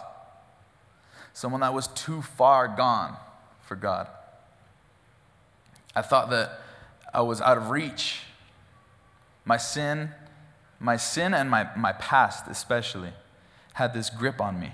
someone 1.33 1.61
that 1.61 1.75
was 1.75 1.89
too 1.89 2.23
far 2.23 2.69
gone 2.69 3.17
for 3.63 3.77
God. 3.77 4.09
I 5.95 6.03
thought 6.03 6.31
that 6.31 6.61
I 7.13 7.21
was 7.23 7.41
out 7.41 7.59
of 7.59 7.71
reach. 7.71 8.21
My 9.45 9.57
sin, 9.57 10.11
my 10.81 10.97
sin 10.97 11.35
and 11.35 11.51
my, 11.51 11.69
my 11.77 11.93
past 11.93 12.47
especially, 12.49 13.13
had 13.75 13.95
this 13.95 14.11
grip 14.11 14.41
on 14.41 14.59
me. 14.59 14.73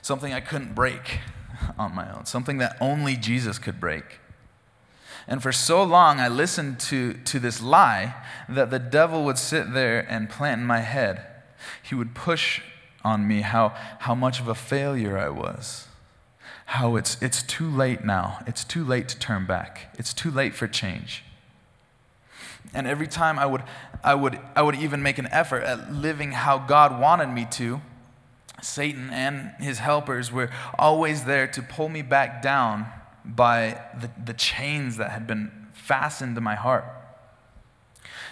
Something 0.00 0.32
I 0.32 0.40
couldn't 0.40 0.74
break 0.74 1.20
on 1.78 1.94
my 1.94 2.12
own, 2.12 2.26
something 2.26 2.58
that 2.58 2.76
only 2.80 3.16
Jesus 3.16 3.58
could 3.58 3.78
break. 3.78 4.20
And 5.28 5.40
for 5.40 5.52
so 5.52 5.84
long, 5.84 6.18
I 6.18 6.26
listened 6.26 6.80
to, 6.80 7.12
to 7.12 7.38
this 7.38 7.62
lie 7.62 8.14
that 8.48 8.70
the 8.70 8.80
devil 8.80 9.24
would 9.24 9.38
sit 9.38 9.72
there 9.72 10.00
and 10.00 10.28
plant 10.28 10.60
in 10.60 10.66
my 10.66 10.80
head. 10.80 11.24
He 11.80 11.94
would 11.94 12.14
push 12.14 12.60
on 13.04 13.26
me 13.26 13.40
how, 13.40 13.74
how 14.00 14.14
much 14.14 14.40
of 14.40 14.48
a 14.48 14.54
failure 14.54 15.18
I 15.18 15.28
was, 15.28 15.88
how 16.66 16.96
it's, 16.96 17.20
it's 17.22 17.42
too 17.42 17.68
late 17.68 18.04
now. 18.04 18.38
It's 18.46 18.64
too 18.64 18.84
late 18.84 19.08
to 19.08 19.18
turn 19.18 19.46
back, 19.46 19.94
it's 19.98 20.14
too 20.14 20.30
late 20.30 20.54
for 20.54 20.66
change. 20.66 21.24
And 22.74 22.86
every 22.86 23.06
time 23.06 23.38
I 23.38 23.44
would, 23.46 23.62
I 24.02 24.14
would, 24.14 24.38
I 24.56 24.62
would 24.62 24.76
even 24.76 25.02
make 25.02 25.18
an 25.18 25.26
effort 25.26 25.62
at 25.62 25.92
living 25.92 26.32
how 26.32 26.58
God 26.58 26.98
wanted 26.98 27.28
me 27.28 27.46
to, 27.52 27.82
Satan 28.62 29.10
and 29.10 29.52
his 29.58 29.80
helpers 29.80 30.32
were 30.32 30.48
always 30.78 31.24
there 31.24 31.46
to 31.48 31.62
pull 31.62 31.88
me 31.88 32.00
back 32.00 32.40
down 32.40 32.86
by 33.24 33.80
the, 34.00 34.10
the 34.24 34.32
chains 34.32 34.96
that 34.96 35.10
had 35.10 35.26
been 35.26 35.50
fastened 35.72 36.36
to 36.36 36.40
my 36.40 36.54
heart. 36.54 36.84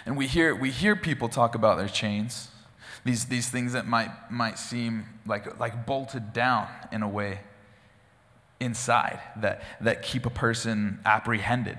And 0.05 0.17
we 0.17 0.27
hear, 0.27 0.55
we 0.55 0.71
hear 0.71 0.95
people 0.95 1.29
talk 1.29 1.53
about 1.53 1.77
their 1.77 1.87
chains, 1.87 2.49
these, 3.03 3.25
these 3.25 3.49
things 3.49 3.73
that 3.73 3.87
might, 3.87 4.11
might 4.29 4.59
seem 4.59 5.05
like, 5.25 5.59
like 5.59 5.85
bolted 5.85 6.33
down 6.33 6.67
in 6.91 7.01
a 7.01 7.09
way 7.09 7.39
inside 8.59 9.19
that, 9.37 9.61
that 9.81 10.03
keep 10.03 10.25
a 10.25 10.29
person 10.29 10.99
apprehended. 11.05 11.77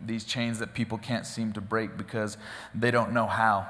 These 0.00 0.24
chains 0.24 0.58
that 0.58 0.74
people 0.74 0.98
can't 0.98 1.26
seem 1.26 1.52
to 1.52 1.60
break 1.60 1.96
because 1.96 2.36
they 2.74 2.90
don't 2.90 3.12
know 3.12 3.26
how. 3.26 3.66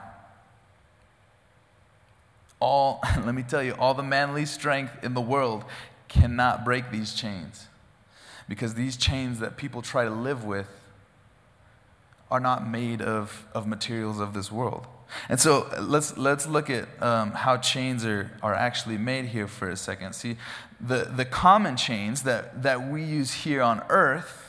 All, 2.61 3.01
let 3.25 3.35
me 3.35 3.43
tell 3.43 3.63
you, 3.63 3.75
all 3.75 3.95
the 3.95 4.03
manly 4.03 4.47
strength 4.47 5.05
in 5.05 5.15
the 5.15 5.21
world 5.21 5.65
cannot 6.09 6.65
break 6.65 6.91
these 6.91 7.15
chains 7.15 7.69
because 8.49 8.75
these 8.75 8.97
chains 8.97 9.41
that 9.41 9.59
people 9.59 9.83
try 9.83 10.05
to 10.05 10.11
live 10.11 10.45
with 10.45 10.69
are 12.31 12.41
not 12.41 12.67
made 12.67 13.03
of, 13.03 13.47
of 13.55 13.67
materials 13.67 14.21
of 14.21 14.33
this 14.33 14.51
world. 14.51 14.87
And 15.29 15.41
so 15.41 15.71
let's, 15.81 16.17
let's 16.17 16.47
look 16.47 16.71
at 16.71 16.87
um, 17.03 17.33
how 17.33 17.57
chains 17.57 18.05
are, 18.05 18.31
are 18.43 18.55
actually 18.55 18.99
made 18.99 19.27
here 19.27 19.49
for 19.49 19.69
a 19.69 19.77
second. 19.77 20.15
See, 20.15 20.37
the, 20.81 21.05
the 21.05 21.25
common 21.25 21.77
chains 21.77 22.23
that, 22.23 22.63
that 22.63 22.89
we 22.89 23.03
use 23.03 23.33
here 23.33 23.63
on 23.63 23.83
earth 23.89 24.45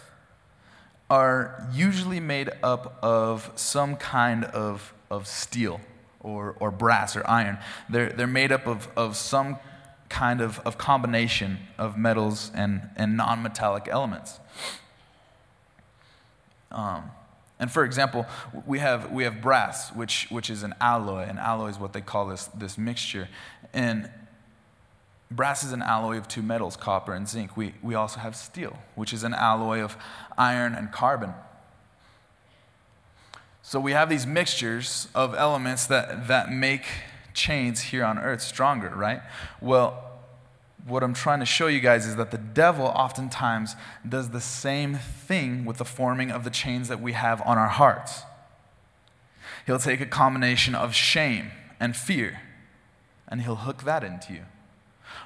are 1.09 1.67
usually 1.73 2.19
made 2.19 2.51
up 2.61 2.99
of 3.01 3.51
some 3.55 3.95
kind 3.95 4.45
of, 4.45 4.93
of 5.09 5.27
steel 5.27 5.81
or, 6.19 6.55
or 6.59 6.71
brass 6.71 7.15
or 7.15 7.27
iron. 7.27 7.57
They're, 7.89 8.09
they're 8.09 8.27
made 8.27 8.51
up 8.51 8.67
of, 8.67 8.87
of 8.95 9.15
some 9.15 9.57
kind 10.09 10.41
of, 10.41 10.59
of 10.59 10.77
combination 10.77 11.59
of 11.77 11.97
metals 11.97 12.51
and, 12.53 12.89
and 12.95 13.15
non 13.17 13.41
metallic 13.41 13.87
elements. 13.87 14.39
Um, 16.71 17.11
and 17.59 17.69
for 17.69 17.83
example, 17.83 18.25
we 18.65 18.79
have, 18.79 19.11
we 19.11 19.25
have 19.25 19.41
brass, 19.41 19.93
which, 19.93 20.27
which 20.29 20.49
is 20.49 20.63
an 20.63 20.73
alloy. 20.79 21.23
An 21.23 21.37
alloy 21.37 21.67
is 21.67 21.77
what 21.77 21.91
they 21.91 22.01
call 22.01 22.27
this, 22.27 22.45
this 22.47 22.77
mixture. 22.77 23.27
And 23.73 24.09
brass 25.29 25.63
is 25.63 25.73
an 25.73 25.81
alloy 25.81 26.17
of 26.17 26.29
two 26.29 26.41
metals, 26.41 26.77
copper 26.77 27.13
and 27.13 27.27
zinc. 27.27 27.57
We, 27.57 27.73
we 27.83 27.95
also 27.95 28.21
have 28.21 28.35
steel, 28.35 28.79
which 28.95 29.11
is 29.11 29.23
an 29.23 29.33
alloy 29.33 29.81
of 29.81 29.97
iron 30.37 30.73
and 30.73 30.89
carbon. 30.89 31.33
So 33.61 33.77
we 33.79 33.91
have 33.91 34.09
these 34.09 34.25
mixtures 34.25 35.09
of 35.13 35.35
elements 35.35 35.85
that, 35.87 36.29
that 36.29 36.51
make 36.51 36.85
chains 37.33 37.81
here 37.81 38.05
on 38.05 38.17
earth 38.17 38.41
stronger, 38.41 38.89
right? 38.89 39.21
Well, 39.61 40.08
what 40.87 41.03
I'm 41.03 41.13
trying 41.13 41.39
to 41.39 41.45
show 41.45 41.67
you 41.67 41.79
guys 41.79 42.05
is 42.05 42.15
that 42.15 42.31
the 42.31 42.37
devil 42.37 42.85
oftentimes 42.85 43.75
does 44.07 44.29
the 44.29 44.41
same 44.41 44.95
thing 44.95 45.65
with 45.65 45.77
the 45.77 45.85
forming 45.85 46.31
of 46.31 46.43
the 46.43 46.49
chains 46.49 46.87
that 46.87 47.01
we 47.01 47.13
have 47.13 47.41
on 47.41 47.57
our 47.57 47.67
hearts. 47.67 48.23
He'll 49.65 49.79
take 49.79 50.01
a 50.01 50.05
combination 50.05 50.73
of 50.75 50.95
shame 50.95 51.51
and 51.79 51.95
fear, 51.95 52.41
and 53.27 53.41
he'll 53.41 53.57
hook 53.57 53.83
that 53.83 54.03
into 54.03 54.33
you. 54.33 54.45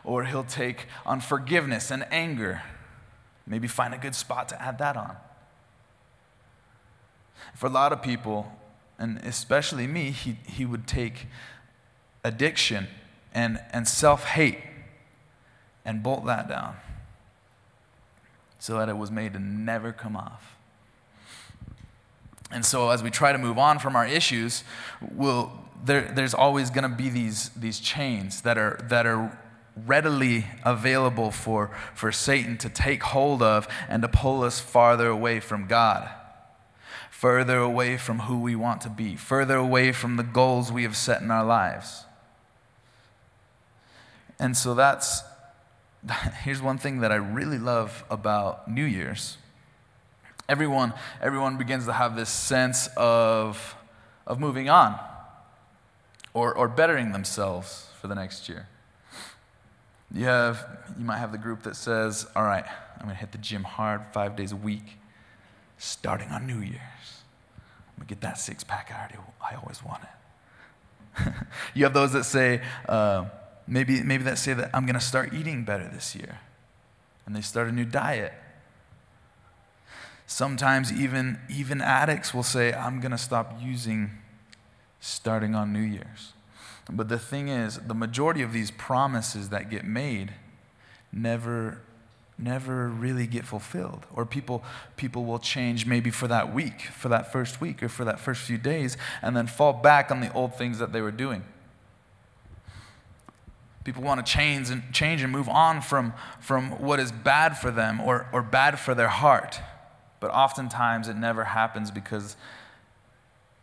Or 0.03 0.25
he'll 0.25 0.43
take 0.43 0.87
unforgiveness 1.05 1.91
and 1.91 2.05
anger, 2.11 2.61
maybe 3.47 3.67
find 3.67 3.93
a 3.93 3.97
good 3.97 4.15
spot 4.15 4.49
to 4.49 4.61
add 4.61 4.77
that 4.79 4.97
on. 4.97 5.15
For 7.55 7.67
a 7.67 7.69
lot 7.69 7.93
of 7.93 8.01
people, 8.01 8.51
and 8.97 9.17
especially 9.19 9.87
me, 9.87 10.11
he, 10.11 10.37
he 10.47 10.65
would 10.65 10.87
take 10.87 11.27
addiction 12.23 12.87
and, 13.33 13.61
and 13.71 13.87
self 13.87 14.25
hate 14.25 14.57
and 15.85 16.01
bolt 16.01 16.25
that 16.25 16.47
down 16.47 16.75
so 18.59 18.77
that 18.77 18.87
it 18.87 18.97
was 18.97 19.11
made 19.11 19.33
to 19.33 19.39
never 19.39 19.91
come 19.91 20.15
off. 20.15 20.55
And 22.49 22.63
so, 22.63 22.91
as 22.91 23.01
we 23.03 23.09
try 23.09 23.31
to 23.31 23.37
move 23.37 23.57
on 23.57 23.79
from 23.79 23.95
our 23.95 24.05
issues, 24.05 24.63
we'll, 25.01 25.51
there, 25.83 26.09
there's 26.13 26.33
always 26.33 26.69
going 26.69 26.89
to 26.89 26.95
be 26.95 27.09
these, 27.09 27.49
these 27.49 27.79
chains 27.79 28.41
that 28.41 28.57
are, 28.57 28.79
that 28.89 29.05
are 29.05 29.37
readily 29.85 30.45
available 30.63 31.31
for, 31.31 31.71
for 31.93 32.11
Satan 32.11 32.57
to 32.59 32.69
take 32.69 33.03
hold 33.03 33.41
of 33.41 33.67
and 33.89 34.01
to 34.03 34.07
pull 34.07 34.43
us 34.43 34.59
farther 34.59 35.07
away 35.07 35.39
from 35.39 35.67
God, 35.67 36.09
further 37.09 37.57
away 37.57 37.97
from 37.97 38.19
who 38.19 38.39
we 38.39 38.55
want 38.55 38.81
to 38.81 38.89
be, 38.89 39.15
further 39.15 39.57
away 39.57 39.91
from 39.91 40.15
the 40.15 40.23
goals 40.23 40.71
we 40.71 40.83
have 40.83 40.95
set 40.95 41.21
in 41.21 41.31
our 41.31 41.43
lives. 41.43 42.05
And 44.39 44.55
so 44.55 44.73
that's 44.75 45.23
here's 46.43 46.61
one 46.61 46.77
thing 46.77 46.99
that 46.99 47.11
I 47.11 47.15
really 47.15 47.57
love 47.57 48.03
about 48.09 48.69
New 48.69 48.83
Year's. 48.83 49.37
Everyone, 50.49 50.93
everyone 51.21 51.57
begins 51.57 51.85
to 51.85 51.93
have 51.93 52.15
this 52.15 52.29
sense 52.29 52.89
of, 52.97 53.75
of 54.27 54.39
moving 54.39 54.69
on 54.69 54.99
or, 56.33 56.53
or 56.53 56.67
bettering 56.67 57.13
themselves 57.13 57.87
for 58.01 58.07
the 58.07 58.15
next 58.15 58.49
year. 58.49 58.67
You, 60.13 60.25
have, 60.25 60.65
you 60.99 61.05
might 61.05 61.17
have 61.17 61.31
the 61.31 61.37
group 61.37 61.63
that 61.63 61.75
says, 61.75 62.27
All 62.35 62.43
right, 62.43 62.65
I'm 62.97 63.05
going 63.05 63.15
to 63.15 63.19
hit 63.19 63.31
the 63.31 63.37
gym 63.37 63.63
hard 63.63 64.01
five 64.11 64.35
days 64.35 64.51
a 64.51 64.55
week, 64.55 64.97
starting 65.77 66.29
on 66.29 66.45
New 66.45 66.59
Year's. 66.59 67.23
I'm 67.87 67.97
going 67.97 68.07
to 68.07 68.15
get 68.15 68.21
that 68.21 68.37
six 68.37 68.63
pack 68.63 68.91
I, 68.93 68.99
already, 68.99 69.15
I 69.41 69.55
always 69.55 69.81
wanted. 69.83 70.09
you 71.73 71.85
have 71.85 71.93
those 71.93 72.11
that 72.13 72.25
say, 72.25 72.61
uh, 72.87 73.25
maybe, 73.67 74.01
maybe 74.03 74.23
that 74.23 74.37
say 74.37 74.53
that 74.53 74.69
I'm 74.73 74.85
going 74.85 74.95
to 74.95 75.05
start 75.05 75.33
eating 75.33 75.63
better 75.63 75.89
this 75.91 76.15
year. 76.15 76.39
And 77.25 77.35
they 77.35 77.41
start 77.41 77.67
a 77.67 77.71
new 77.71 77.85
diet. 77.85 78.33
Sometimes 80.27 80.91
even, 80.91 81.39
even 81.49 81.81
addicts 81.81 82.33
will 82.33 82.43
say, 82.43 82.73
I'm 82.73 82.99
going 82.99 83.11
to 83.11 83.17
stop 83.17 83.57
using 83.61 84.11
starting 84.99 85.53
on 85.53 85.73
New 85.73 85.81
Year's. 85.81 86.33
But 86.89 87.09
the 87.09 87.19
thing 87.19 87.47
is, 87.47 87.77
the 87.77 87.93
majority 87.93 88.41
of 88.41 88.51
these 88.51 88.71
promises 88.71 89.49
that 89.49 89.69
get 89.69 89.85
made 89.85 90.33
never 91.11 91.81
never 92.35 92.89
really 92.89 93.27
get 93.27 93.45
fulfilled 93.45 94.07
or 94.11 94.25
people 94.25 94.63
people 94.97 95.23
will 95.23 95.37
change 95.37 95.85
maybe 95.85 96.09
for 96.09 96.27
that 96.27 96.51
week 96.51 96.81
for 96.81 97.07
that 97.07 97.31
first 97.31 97.61
week 97.61 97.83
or 97.83 97.87
for 97.87 98.03
that 98.03 98.19
first 98.19 98.41
few 98.41 98.57
days 98.57 98.97
and 99.21 99.37
then 99.37 99.45
fall 99.45 99.71
back 99.71 100.09
on 100.09 100.19
the 100.19 100.33
old 100.33 100.55
things 100.55 100.79
that 100.79 100.91
they 100.91 100.99
were 100.99 101.11
doing 101.11 101.43
People 103.83 104.03
want 104.03 104.25
to 104.25 104.31
change 104.31 104.69
and, 104.69 104.83
change 104.93 105.21
and 105.21 105.31
move 105.31 105.49
on 105.49 105.81
from, 105.81 106.13
from 106.39 106.71
what 106.81 106.99
is 106.99 107.11
bad 107.11 107.57
for 107.57 107.69
them 107.69 107.99
or, 107.99 108.27
or 108.31 108.41
bad 108.41 108.79
for 108.79 108.95
their 108.95 109.09
heart. 109.09 109.59
But 110.19 110.31
oftentimes 110.31 111.09
it 111.09 111.17
never 111.17 111.43
happens 111.43 111.91
because 111.91 112.37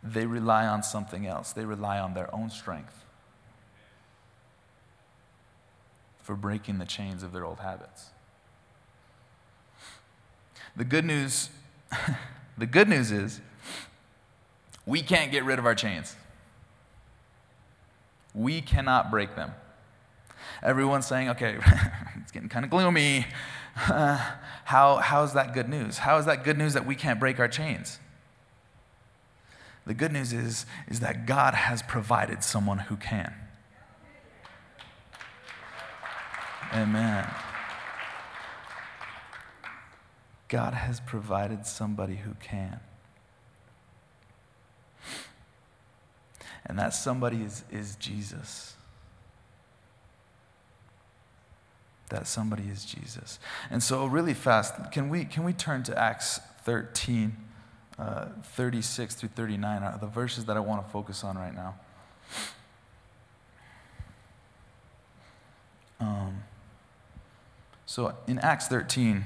they 0.03 0.25
rely 0.25 0.67
on 0.67 0.83
something 0.83 1.25
else. 1.25 1.53
They 1.53 1.65
rely 1.65 1.99
on 1.99 2.13
their 2.13 2.33
own 2.35 2.49
strength 2.51 3.03
for 6.21 6.35
breaking 6.35 6.77
the 6.77 6.85
chains 6.85 7.23
of 7.23 7.31
their 7.31 7.43
old 7.43 7.59
habits. 7.59 8.11
The 10.75 10.85
good 10.85 11.03
news, 11.03 11.49
the 12.57 12.67
good 12.67 12.87
news 12.87 13.11
is 13.11 13.41
we 14.85 15.01
can't 15.01 15.31
get 15.31 15.43
rid 15.43 15.59
of 15.59 15.65
our 15.65 15.75
chains. 15.75 16.15
We 18.33 18.61
cannot 18.61 19.11
break 19.11 19.35
them. 19.35 19.53
Everyone's 20.63 21.07
saying, 21.07 21.29
okay, 21.29 21.57
it's 22.21 22.31
getting 22.31 22.49
kind 22.49 22.63
of 22.63 22.71
gloomy. 22.71 23.25
Uh, 23.75 24.17
how, 24.65 24.97
how 24.97 25.23
is 25.23 25.33
that 25.33 25.53
good 25.53 25.69
news? 25.69 25.99
How 25.99 26.17
is 26.17 26.25
that 26.25 26.43
good 26.43 26.57
news 26.57 26.73
that 26.73 26.85
we 26.85 26.95
can't 26.95 27.19
break 27.19 27.39
our 27.39 27.47
chains? 27.47 27.99
The 29.85 29.93
good 29.93 30.11
news 30.11 30.31
is, 30.31 30.65
is 30.87 30.99
that 30.99 31.25
God 31.25 31.53
has 31.53 31.81
provided 31.81 32.43
someone 32.43 32.77
who 32.77 32.95
can. 32.95 33.33
Amen. 36.73 37.27
God 40.47 40.73
has 40.73 40.99
provided 40.99 41.65
somebody 41.65 42.17
who 42.17 42.35
can. 42.35 42.79
And 46.65 46.77
that 46.77 46.93
somebody 46.93 47.41
is, 47.41 47.63
is 47.71 47.95
Jesus. 47.95 48.75
That 52.11 52.27
somebody 52.27 52.63
is 52.63 52.85
Jesus. 52.85 53.39
And 53.69 53.81
so, 53.81 54.05
really 54.05 54.33
fast, 54.33 54.91
can 54.91 55.09
we, 55.09 55.25
can 55.25 55.43
we 55.43 55.53
turn 55.53 55.81
to 55.83 55.97
Acts 55.97 56.39
13, 56.65 57.35
uh, 57.97 58.25
36 58.43 59.15
through 59.15 59.29
39, 59.29 59.83
are 59.83 59.97
the 59.97 60.07
verses 60.07 60.45
that 60.45 60.57
I 60.57 60.59
want 60.59 60.85
to 60.85 60.91
focus 60.91 61.23
on 61.23 61.37
right 61.37 61.55
now? 61.55 61.75
Um, 65.99 66.43
so, 67.85 68.13
in 68.27 68.39
Acts 68.39 68.67
13, 68.67 69.23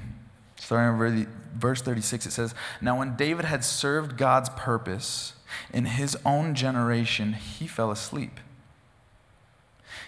starting 0.60 1.18
in 1.18 1.28
verse 1.56 1.82
36, 1.82 2.26
it 2.26 2.30
says, 2.30 2.54
Now, 2.80 2.98
when 2.98 3.16
David 3.16 3.46
had 3.46 3.64
served 3.64 4.16
God's 4.16 4.48
purpose, 4.50 5.34
in 5.72 5.86
his 5.86 6.16
own 6.24 6.54
generation, 6.54 7.32
he 7.32 7.66
fell 7.66 7.90
asleep. 7.90 8.40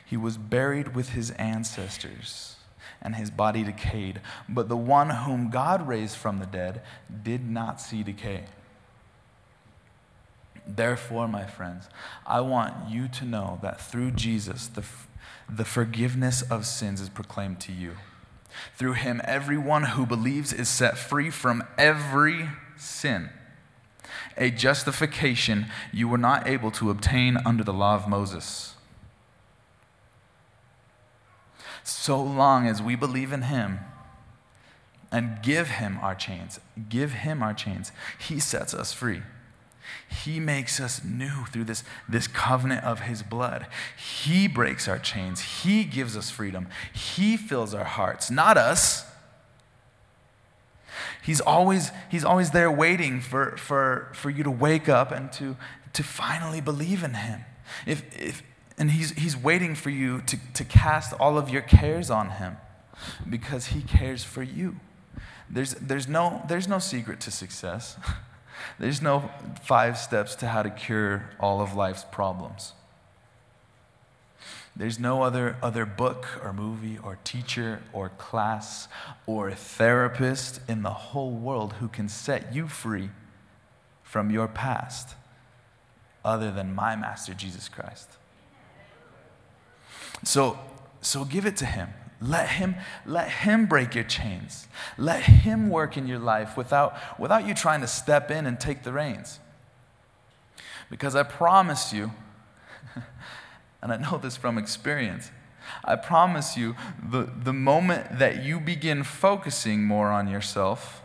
He 0.05 0.17
was 0.17 0.37
buried 0.37 0.95
with 0.95 1.11
his 1.11 1.31
ancestors, 1.33 2.57
and 3.01 3.15
his 3.15 3.31
body 3.31 3.63
decayed. 3.63 4.21
But 4.49 4.69
the 4.69 4.77
one 4.77 5.11
whom 5.11 5.51
God 5.51 5.87
raised 5.87 6.17
from 6.17 6.39
the 6.39 6.47
dead 6.47 6.83
did 7.23 7.49
not 7.49 7.81
see 7.81 8.03
decay. 8.03 8.45
Therefore, 10.67 11.29
my 11.29 11.47
friends, 11.47 11.89
I 12.27 12.41
want 12.41 12.91
you 12.91 13.09
to 13.09 13.25
know 13.25 13.59
that 13.63 13.81
through 13.81 14.13
Jesus, 14.13 14.67
the, 14.67 14.85
the 15.49 15.65
forgiveness 15.65 16.43
of 16.43 16.67
sins 16.67 17.01
is 17.01 17.09
proclaimed 17.09 17.61
to 17.61 17.73
you. 17.73 17.93
Through 18.77 18.95
him, 18.95 19.21
everyone 19.25 19.85
who 19.85 20.05
believes 20.05 20.53
is 20.53 20.69
set 20.69 20.99
free 20.99 21.31
from 21.31 21.65
every 21.79 22.49
sin 22.77 23.31
a 24.39 24.51
justification 24.51 25.67
you 25.93 26.09
were 26.09 26.19
not 26.19 26.47
able 26.47 26.71
to 26.71 26.91
obtain 26.91 27.37
under 27.45 27.65
the 27.65 27.73
law 27.73 27.95
of 27.95 28.09
Moses. 28.09 28.75
So 31.89 32.23
long 32.23 32.67
as 32.67 32.83
we 32.83 32.97
believe 32.97 33.33
in 33.33 33.43
him 33.43 33.79
and 35.11 35.39
give 35.43 35.69
him 35.69 35.99
our 36.03 36.15
chains, 36.15 36.61
give 36.91 37.13
him 37.13 37.43
our 37.43 37.55
chains, 37.55 37.93
he 38.19 38.39
sets 38.39 38.75
us 38.75 38.93
free. 38.93 39.23
He 40.25 40.39
makes 40.39 40.81
us 40.81 41.03
new 41.03 41.47
through 41.47 41.65
this, 41.65 41.83
this 42.07 42.27
covenant 42.27 42.85
of 42.85 43.01
His 43.01 43.23
blood. 43.23 43.67
He 43.97 44.47
breaks 44.47 44.87
our 44.87 44.99
chains. 44.99 45.63
He 45.63 45.85
gives 45.85 46.15
us 46.15 46.29
freedom. 46.29 46.69
He 46.93 47.39
fills 47.39 47.73
our 47.73 47.85
hearts, 47.85 48.31
not 48.31 48.59
us. 48.59 49.07
He's 51.23 51.41
always, 51.41 51.91
he's 52.11 52.25
always 52.25 52.51
there 52.51 52.71
waiting 52.71 53.23
for, 53.23 53.57
for, 53.57 54.11
for 54.13 54.29
you 54.29 54.43
to 54.45 54.51
wake 54.51 54.91
up 54.91 55.11
and 55.11 55.33
to, 55.33 55.57
to 55.95 56.03
finally 56.03 56.61
believe 56.61 57.03
in 57.03 57.15
Him. 57.15 57.41
If, 57.87 58.03
if, 58.19 58.43
and 58.79 58.91
he's, 58.93 59.11
he's 59.13 59.37
waiting 59.37 59.75
for 59.75 59.91
you 59.91 60.21
to, 60.23 60.39
to 60.55 60.65
cast 60.65 61.13
all 61.15 61.37
of 61.37 61.51
your 61.51 61.63
cares 61.63 62.11
on 62.11 62.31
Him 62.31 62.57
because 63.29 63.67
He 63.67 63.83
cares 63.83 64.25
for 64.25 64.43
you. 64.43 64.77
There's, 65.51 65.75
there's, 65.75 66.07
no, 66.09 66.43
there's 66.49 66.69
no 66.69 66.79
secret 66.79 67.21
to 67.21 67.31
success. 67.31 67.97
There's 68.79 69.01
no 69.01 69.31
five 69.63 69.97
steps 69.97 70.35
to 70.37 70.49
how 70.49 70.63
to 70.63 70.71
cure 70.71 71.31
all 71.39 71.61
of 71.61 71.77
life's 71.77 72.05
problems. 72.11 72.73
There's 74.75 74.99
no 74.99 75.23
other, 75.23 75.57
other 75.63 75.87
book 75.87 76.27
or 76.43 76.53
movie 76.53 76.99
or 76.99 77.19
teacher 77.23 77.83
or 77.93 78.11
class 78.11 78.89
or 79.27 79.53
therapist 79.53 80.61
in 80.69 80.83
the 80.83 80.91
whole 80.91 81.31
world 81.31 81.75
who 81.75 81.87
can 81.87 82.09
set 82.09 82.53
you 82.53 82.67
free 82.67 83.11
from 84.03 84.31
your 84.31 84.49
past 84.49 85.15
other 86.25 86.51
than 86.51 86.75
my 86.75 86.95
Master 86.95 87.35
Jesus 87.35 87.69
Christ. 87.69 88.18
So, 90.25 90.59
so 91.01 91.25
give 91.25 91.47
it 91.47 91.57
to 91.59 91.67
Him. 91.67 91.89
Let 92.21 92.49
him, 92.49 92.75
let 93.07 93.29
him 93.29 93.67
break 93.67 93.95
your 93.95 94.05
chains. 94.05 94.67
Let 94.97 95.23
him 95.23 95.71
work 95.71 95.97
in 95.97 96.09
your 96.09 96.19
life 96.19 96.57
without, 96.57 96.97
without 97.19 97.47
you 97.47 97.55
trying 97.55 97.81
to 97.83 97.87
step 97.87 98.31
in 98.31 98.45
and 98.45 98.59
take 98.59 98.83
the 98.83 98.93
reins. 98.93 99.39
Because 100.91 101.15
I 101.15 101.23
promise 101.23 101.93
you, 101.93 102.11
and 103.83 103.93
I 103.93 103.97
know 103.99 104.19
this 104.19 104.37
from 104.37 104.59
experience. 104.59 105.31
I 105.85 105.95
promise 105.95 106.57
you, 106.57 106.75
the, 107.09 107.31
the 107.45 107.53
moment 107.53 108.19
that 108.19 108.43
you 108.43 108.59
begin 108.59 109.05
focusing 109.05 109.85
more 109.85 110.09
on 110.09 110.27
yourself 110.27 111.03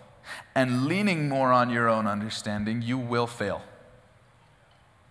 and 0.56 0.88
leaning 0.88 1.30
more 1.30 1.52
on 1.52 1.70
your 1.70 1.90
own 1.90 2.08
understanding, 2.08 2.82
you 2.82 2.98
will 2.98 3.28
fail. 3.28 3.62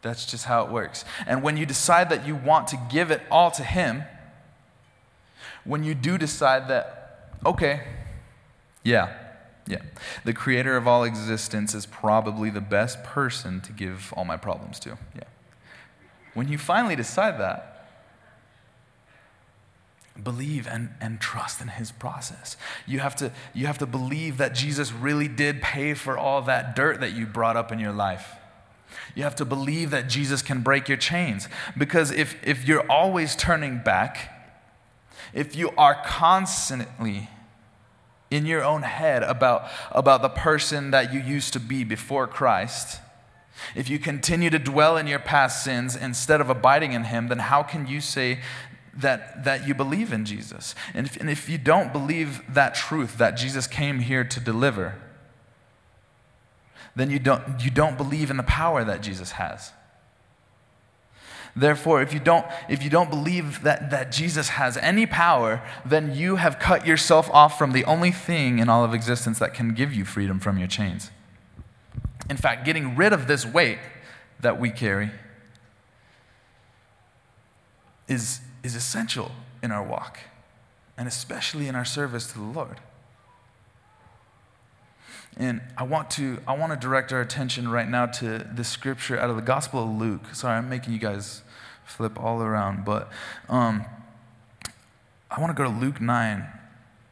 That's 0.03 0.27
just 0.27 0.45
how 0.47 0.65
it 0.65 0.71
works. 0.71 1.05
And 1.27 1.43
when 1.43 1.57
you 1.57 1.65
decide 1.65 2.11
that 2.11 2.27
you 2.27 2.35
want 2.35 2.69
to 2.69 2.81
give 2.91 3.11
it 3.11 3.23
all 3.31 3.51
to 3.53 3.63
Him, 3.63 4.03
when 5.65 5.85
you 5.85 5.95
do 5.95 6.19
decide 6.19 6.69
that, 6.69 7.31
okay, 7.47 7.85
yeah, 8.83 9.17
yeah, 9.67 9.83
the 10.25 10.33
creator 10.33 10.77
of 10.77 10.89
all 10.89 11.05
existence 11.05 11.73
is 11.73 11.87
probably 11.87 12.51
the 12.51 12.61
best 12.61 13.05
person 13.05 13.61
to 13.61 13.73
give 13.73 14.13
all 14.17 14.25
my 14.25 14.37
problems 14.37 14.81
to. 14.81 14.99
Yeah. 15.15 15.23
When 16.35 16.49
you 16.49 16.59
finally 16.59 16.97
decide 16.97 17.39
that, 17.39 17.73
believe 20.21 20.67
and, 20.67 20.91
and 21.01 21.21
trust 21.21 21.61
in 21.61 21.69
his 21.69 21.93
process. 21.93 22.57
You 22.87 22.99
have, 22.99 23.17
to, 23.17 23.33
you 23.55 23.67
have 23.67 23.79
to 23.79 23.87
believe 23.87 24.39
that 24.39 24.55
Jesus 24.55 24.93
really 24.93 25.29
did 25.29 25.63
pay 25.63 25.95
for 25.95 26.19
all 26.19 26.43
that 26.43 26.77
dirt 26.77 27.01
that 27.01 27.13
you 27.13 27.27
brought 27.27 27.57
up 27.57 27.73
in 27.73 27.79
your 27.79 27.93
life. 27.93 28.35
You 29.15 29.23
have 29.25 29.37
to 29.37 29.45
believe 29.45 29.91
that 29.91 30.09
Jesus 30.09 30.43
can 30.43 30.61
break 30.61 30.89
your 30.89 30.99
chains. 30.99 31.49
Because 31.77 32.11
if, 32.11 32.37
if 32.47 32.67
you're 32.67 32.91
always 32.91 33.37
turning 33.37 33.79
back, 33.79 34.31
if 35.33 35.57
you 35.57 35.71
are 35.77 36.03
constantly 36.05 37.29
in 38.31 38.47
your 38.47 38.65
own 38.65 38.83
head 38.83 39.23
about, 39.23 39.69
about 39.91 40.23
the 40.23 40.29
person 40.29 40.91
that 40.91 41.13
you 41.13 41.21
used 41.21 41.53
to 41.53 41.61
be 41.61 41.85
before 41.85 42.27
Christ, 42.27 43.01
if 43.75 43.89
you 43.89 43.99
continue 43.99 44.51
to 44.51 44.59
dwell 44.59 44.97
in 44.97 45.07
your 45.07 45.19
past 45.19 45.63
sins 45.63 45.95
instead 45.95 46.41
of 46.41 46.49
abiding 46.49 46.93
in 46.93 47.05
Him, 47.05 47.29
then 47.29 47.39
how 47.39 47.63
can 47.63 47.87
you 47.87 48.01
say 48.01 48.41
that, 48.95 49.45
that 49.45 49.67
you 49.67 49.75
believe 49.75 50.13
in 50.13 50.25
Jesus? 50.25 50.75
And 50.95 51.07
if, 51.07 51.17
and 51.17 51.31
if 51.31 51.49
you 51.49 51.59
don't 51.59 51.93
believe 51.93 52.43
that 52.49 52.75
truth 52.75 53.19
that 53.19 53.33
Jesus 53.33 53.67
came 53.67 54.01
here 54.01 54.25
to 54.25 54.41
deliver, 54.41 54.99
then 56.95 57.11
you 57.11 57.19
don't, 57.19 57.43
you 57.61 57.71
don't 57.71 57.97
believe 57.97 58.31
in 58.31 58.37
the 58.37 58.43
power 58.43 58.85
that 58.85 59.03
Jesus 59.03 59.33
has. 59.33 59.73
Therefore, 61.55 62.01
if 62.01 62.15
you 62.15 62.21
don't, 62.21 62.47
if 62.69 62.83
you 62.83 62.89
don't 62.89 63.11
believe 63.11 63.63
that, 63.63 63.91
that 63.91 64.11
Jesus 64.11 64.51
has 64.51 64.79
any 64.79 65.05
power, 65.05 65.63
then 65.85 66.15
you 66.15 66.37
have 66.37 66.59
cut 66.59 66.87
yourself 66.87 67.29
off 67.31 67.59
from 67.59 67.73
the 67.73 67.85
only 67.85 68.11
thing 68.11 68.59
in 68.59 68.71
all 68.71 68.85
of 68.85 68.95
existence 68.95 69.39
that 69.39 69.53
can 69.53 69.75
give 69.75 69.93
you 69.93 70.05
freedom 70.05 70.41
from 70.41 70.59
your 70.59 70.69
chains. 70.69 71.11
In 72.31 72.39
fact, 72.39 72.65
getting 72.65 72.97
rid 72.97 73.13
of 73.13 73.27
this 73.27 73.45
weight 73.45 73.79
that 74.41 74.59
we 74.59 74.71
carry 74.71 75.11
is, 78.09 78.41
is 78.63 78.75
essential 78.75 79.33
in 79.63 79.71
our 79.71 79.83
walk, 79.83 80.21
and 80.97 81.07
especially 81.07 81.69
in 81.69 81.75
our 81.75 81.85
service 81.85 82.27
to 82.33 82.39
the 82.39 82.45
Lord. 82.45 82.81
And 85.37 85.63
I 85.79 85.85
want 85.85 86.11
to 86.13 86.39
I 86.47 86.57
want 86.57 86.73
to 86.73 86.79
direct 86.79 87.13
our 87.13 87.21
attention 87.21 87.69
right 87.69 87.89
now 87.89 88.07
to 88.07 88.39
the 88.39 88.65
scripture 88.65 89.19
out 89.19 89.31
of 89.31 89.37
the 89.37 89.43
Gospel 89.43 89.85
of 89.85 89.91
Luke. 89.91 90.35
Sorry, 90.35 90.59
I'm 90.59 90.69
making 90.69 90.93
you 90.93 90.99
guys 90.99 91.43
flip 91.85 92.19
all 92.21 92.43
around, 92.43 92.85
but 92.85 93.11
um, 93.49 93.85
I 95.31 95.41
want 95.41 95.57
to 95.57 95.63
go 95.63 95.69
to 95.69 95.77
Luke 95.77 96.01
9, 96.01 96.47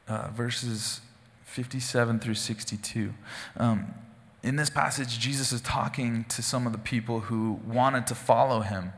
uh, 0.09 0.29
verses 0.35 1.01
57 1.45 2.21
through 2.21 2.35
62. 2.35 3.15
Um, 3.57 3.95
in 4.43 4.57
this 4.57 4.71
passage, 4.71 5.19
Jesus 5.19 5.53
is 5.53 5.61
talking 5.61 6.25
to 6.29 6.43
some 6.43 6.67
of 6.67 6.73
the 6.73 6.79
people 6.79 7.21
who 7.21 7.61
wanted 7.67 8.07
to 8.07 8.15
follow 8.15 8.61
him 8.61 8.93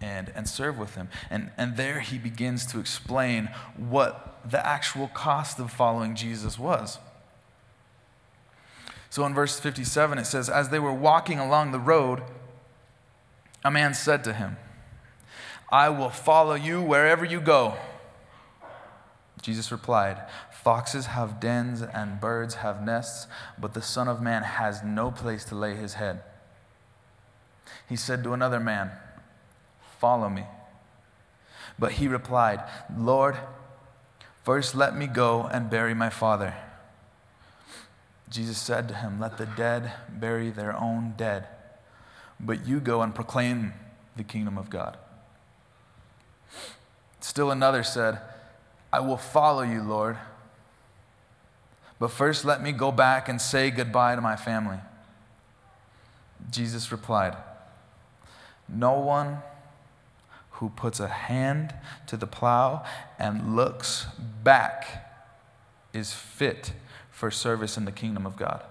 and, 0.00 0.30
and 0.34 0.48
serve 0.48 0.78
with 0.78 0.94
him. 0.94 1.08
And, 1.30 1.50
and 1.56 1.76
there 1.76 2.00
he 2.00 2.18
begins 2.18 2.66
to 2.66 2.78
explain 2.78 3.48
what 3.76 4.40
the 4.48 4.64
actual 4.64 5.08
cost 5.08 5.58
of 5.58 5.72
following 5.72 6.14
Jesus 6.14 6.58
was. 6.58 6.98
So 9.14 9.24
in 9.24 9.32
verse 9.32 9.60
57, 9.60 10.18
it 10.18 10.24
says, 10.24 10.50
As 10.50 10.70
they 10.70 10.80
were 10.80 10.92
walking 10.92 11.38
along 11.38 11.70
the 11.70 11.78
road, 11.78 12.20
a 13.64 13.70
man 13.70 13.94
said 13.94 14.24
to 14.24 14.32
him, 14.32 14.56
I 15.70 15.88
will 15.88 16.10
follow 16.10 16.54
you 16.54 16.82
wherever 16.82 17.24
you 17.24 17.40
go. 17.40 17.76
Jesus 19.40 19.70
replied, 19.70 20.20
Foxes 20.50 21.06
have 21.06 21.38
dens 21.38 21.80
and 21.80 22.20
birds 22.20 22.56
have 22.56 22.82
nests, 22.82 23.28
but 23.56 23.72
the 23.72 23.82
Son 23.82 24.08
of 24.08 24.20
Man 24.20 24.42
has 24.42 24.82
no 24.82 25.12
place 25.12 25.44
to 25.44 25.54
lay 25.54 25.76
his 25.76 25.94
head. 25.94 26.20
He 27.88 27.94
said 27.94 28.24
to 28.24 28.32
another 28.32 28.58
man, 28.58 28.90
Follow 30.00 30.28
me. 30.28 30.42
But 31.78 31.92
he 31.92 32.08
replied, 32.08 32.64
Lord, 32.98 33.36
first 34.42 34.74
let 34.74 34.96
me 34.96 35.06
go 35.06 35.44
and 35.44 35.70
bury 35.70 35.94
my 35.94 36.10
father. 36.10 36.56
Jesus 38.28 38.58
said 38.58 38.88
to 38.88 38.94
him, 38.94 39.20
Let 39.20 39.38
the 39.38 39.46
dead 39.46 39.92
bury 40.08 40.50
their 40.50 40.76
own 40.76 41.14
dead, 41.16 41.46
but 42.40 42.66
you 42.66 42.80
go 42.80 43.02
and 43.02 43.14
proclaim 43.14 43.72
the 44.16 44.24
kingdom 44.24 44.58
of 44.58 44.70
God. 44.70 44.96
Still 47.20 47.50
another 47.50 47.82
said, 47.82 48.18
I 48.92 49.00
will 49.00 49.16
follow 49.16 49.62
you, 49.62 49.82
Lord 49.82 50.18
but 51.98 52.10
first, 52.10 52.44
let 52.44 52.62
me 52.62 52.72
go 52.72 52.90
back 52.90 53.28
and 53.28 53.40
say 53.40 53.70
goodbye 53.70 54.14
to 54.14 54.20
my 54.20 54.36
family. 54.36 54.78
Jesus 56.50 56.92
replied, 56.92 57.36
No 58.68 58.98
one 58.98 59.38
who 60.50 60.70
puts 60.70 61.00
a 61.00 61.08
hand 61.08 61.74
to 62.06 62.16
the 62.16 62.26
plow 62.26 62.84
and 63.18 63.56
looks 63.56 64.06
back 64.42 65.10
is 65.92 66.12
fit 66.12 66.72
for 67.14 67.30
service 67.30 67.78
in 67.78 67.84
the 67.84 67.92
kingdom 67.92 68.26
of 68.26 68.36
God. 68.36 68.62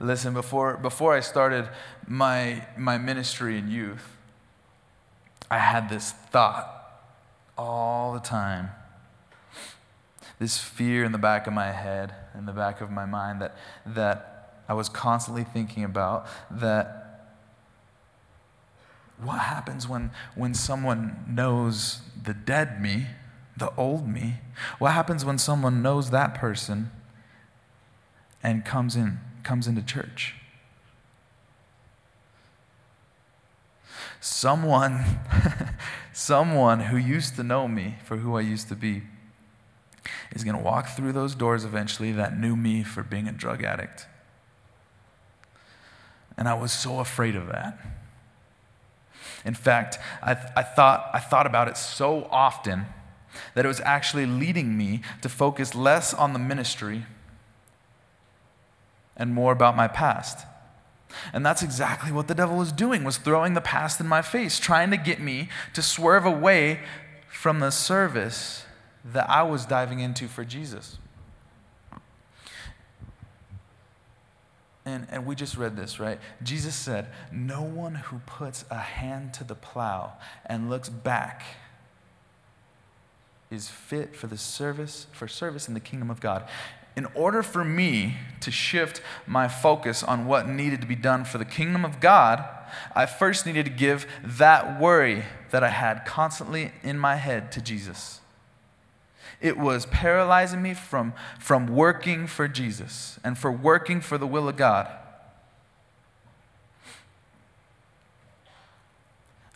Listen, 0.00 0.34
before, 0.34 0.76
before 0.76 1.14
I 1.14 1.20
started 1.20 1.68
my, 2.06 2.66
my 2.76 2.98
ministry 2.98 3.56
in 3.56 3.70
youth, 3.70 4.16
I 5.50 5.58
had 5.58 5.88
this 5.88 6.10
thought 6.10 6.70
all 7.56 8.12
the 8.12 8.20
time 8.20 8.70
this 10.40 10.58
fear 10.58 11.04
in 11.04 11.12
the 11.12 11.18
back 11.18 11.46
of 11.46 11.52
my 11.52 11.70
head, 11.70 12.12
in 12.36 12.44
the 12.44 12.52
back 12.52 12.80
of 12.80 12.90
my 12.90 13.06
mind 13.06 13.40
that, 13.40 13.56
that 13.86 14.60
I 14.68 14.74
was 14.74 14.88
constantly 14.88 15.44
thinking 15.44 15.84
about 15.84 16.26
that 16.50 17.00
what 19.22 19.38
happens 19.38 19.88
when, 19.88 20.10
when 20.34 20.54
someone 20.54 21.24
knows 21.28 22.00
the 22.20 22.34
dead 22.34 22.82
me, 22.82 23.06
the 23.56 23.74
old 23.76 24.08
me? 24.08 24.36
What 24.78 24.92
happens 24.92 25.24
when 25.24 25.38
someone 25.38 25.82
knows 25.82 26.10
that 26.10 26.34
person 26.34 26.90
and 28.42 28.64
comes 28.64 28.96
in, 28.96 29.20
comes 29.42 29.66
into 29.66 29.82
church? 29.82 30.34
Someone, 34.20 35.04
someone 36.12 36.80
who 36.80 36.96
used 36.96 37.36
to 37.36 37.42
know 37.42 37.68
me 37.68 37.96
for 38.04 38.16
who 38.16 38.36
I 38.36 38.40
used 38.40 38.68
to 38.68 38.74
be 38.74 39.02
is 40.32 40.44
going 40.44 40.56
to 40.56 40.62
walk 40.62 40.88
through 40.88 41.12
those 41.12 41.34
doors 41.34 41.64
eventually 41.64 42.12
that 42.12 42.38
knew 42.38 42.56
me 42.56 42.82
for 42.82 43.02
being 43.02 43.28
a 43.28 43.32
drug 43.32 43.62
addict. 43.62 44.06
And 46.36 46.48
I 46.48 46.54
was 46.54 46.72
so 46.72 47.00
afraid 47.00 47.36
of 47.36 47.46
that. 47.48 47.78
In 49.44 49.54
fact, 49.54 49.98
I, 50.22 50.32
I, 50.56 50.62
thought, 50.62 51.10
I 51.12 51.20
thought 51.20 51.46
about 51.46 51.68
it 51.68 51.76
so 51.76 52.26
often 52.30 52.86
that 53.54 53.64
it 53.64 53.68
was 53.68 53.80
actually 53.80 54.26
leading 54.26 54.76
me 54.76 55.02
to 55.22 55.28
focus 55.28 55.74
less 55.74 56.14
on 56.14 56.32
the 56.32 56.38
ministry 56.38 57.04
and 59.16 59.34
more 59.34 59.52
about 59.52 59.76
my 59.76 59.88
past. 59.88 60.46
And 61.32 61.46
that's 61.46 61.62
exactly 61.62 62.10
what 62.10 62.28
the 62.28 62.34
devil 62.34 62.56
was 62.56 62.72
doing, 62.72 63.04
was 63.04 63.18
throwing 63.18 63.54
the 63.54 63.60
past 63.60 64.00
in 64.00 64.08
my 64.08 64.22
face, 64.22 64.58
trying 64.58 64.90
to 64.90 64.96
get 64.96 65.20
me 65.20 65.48
to 65.72 65.82
swerve 65.82 66.26
away 66.26 66.80
from 67.28 67.60
the 67.60 67.70
service 67.70 68.64
that 69.04 69.28
I 69.28 69.42
was 69.42 69.66
diving 69.66 70.00
into 70.00 70.28
for 70.28 70.44
Jesus. 70.44 70.98
And, 74.86 75.06
and 75.10 75.24
we 75.24 75.34
just 75.34 75.56
read 75.56 75.76
this, 75.76 75.98
right? 75.98 76.18
Jesus 76.42 76.74
said, 76.74 77.08
No 77.32 77.62
one 77.62 77.94
who 77.94 78.18
puts 78.26 78.64
a 78.70 78.78
hand 78.78 79.32
to 79.34 79.44
the 79.44 79.54
plow 79.54 80.14
and 80.44 80.68
looks 80.68 80.88
back 80.88 81.42
is 83.54 83.68
fit 83.68 84.14
for 84.14 84.26
the 84.26 84.36
service, 84.36 85.06
for 85.12 85.28
service 85.28 85.68
in 85.68 85.74
the 85.74 85.80
kingdom 85.80 86.10
of 86.10 86.20
God. 86.20 86.46
In 86.96 87.06
order 87.14 87.42
for 87.42 87.64
me 87.64 88.16
to 88.40 88.50
shift 88.50 89.00
my 89.26 89.48
focus 89.48 90.02
on 90.02 90.26
what 90.26 90.48
needed 90.48 90.80
to 90.80 90.86
be 90.86 90.94
done 90.94 91.24
for 91.24 91.38
the 91.38 91.44
kingdom 91.44 91.84
of 91.84 92.00
God, 92.00 92.44
I 92.94 93.06
first 93.06 93.46
needed 93.46 93.64
to 93.64 93.70
give 93.70 94.06
that 94.22 94.80
worry 94.80 95.24
that 95.50 95.64
I 95.64 95.70
had 95.70 96.04
constantly 96.04 96.72
in 96.82 96.98
my 96.98 97.16
head 97.16 97.50
to 97.52 97.60
Jesus. 97.60 98.20
It 99.40 99.58
was 99.58 99.86
paralyzing 99.86 100.62
me 100.62 100.74
from, 100.74 101.12
from 101.38 101.66
working 101.66 102.26
for 102.26 102.48
Jesus 102.48 103.18
and 103.24 103.36
for 103.36 103.50
working 103.50 104.00
for 104.00 104.16
the 104.16 104.26
will 104.26 104.48
of 104.48 104.56
God. 104.56 104.88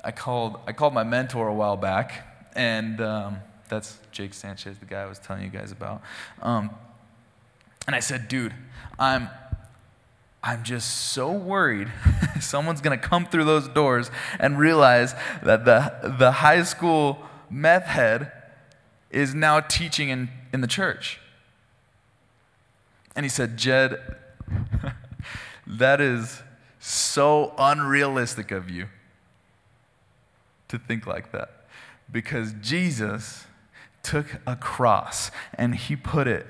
I 0.05 0.11
called, 0.11 0.59
I 0.67 0.73
called 0.73 0.95
my 0.95 1.05
mentor 1.05 1.49
a 1.49 1.55
while 1.55 1.77
back, 1.77 2.51
and 2.55 3.01
um, 3.01 3.39
that's 3.69 3.99
Jake 4.13 4.35
Sanchez, 4.35 4.79
the 4.79 4.87
guy 4.87 5.03
I 5.03 5.07
was 5.07 5.19
telling 5.19 5.43
you 5.43 5.51
guys 5.51 5.73
about. 5.73 6.03
Um, 6.43 6.71
and 7.87 7.95
I 7.97 8.01
said, 8.01 8.29
dude, 8.29 8.55
I'm, 8.99 9.29
I'm 10.43 10.63
just 10.63 11.13
so 11.13 11.33
worried 11.33 11.91
someone's 12.41 12.81
going 12.81 12.99
to 12.99 13.09
come 13.09 13.27
through 13.27 13.45
those 13.45 13.69
doors 13.69 14.11
and 14.39 14.59
realize 14.59 15.15
that 15.43 15.65
the, 15.65 16.15
the 16.19 16.33
high 16.33 16.63
school 16.63 17.19
meth 17.51 17.85
head 17.85 18.33
is 19.11 19.35
now 19.35 19.61
teaching 19.61 20.11
in, 20.11 20.29
in 20.53 20.61
the 20.61 20.67
church. 20.67 21.19
And 23.17 23.25
he 23.25 23.31
said, 23.31 23.57
Jed, 23.57 23.99
that 25.67 26.01
is 26.01 26.43
so 26.79 27.55
unrealistic 27.59 28.51
of 28.51 28.71
you 28.71 28.87
to 30.69 30.79
think 30.79 31.07
like 31.07 31.33
that. 31.33 31.67
Because 32.11 32.55
Jesus 32.61 33.47
took 34.09 34.40
a 34.47 34.57
cross 34.57 35.31
and 35.55 35.75
he 35.75 35.97
put 35.97 36.27
it 36.27 36.47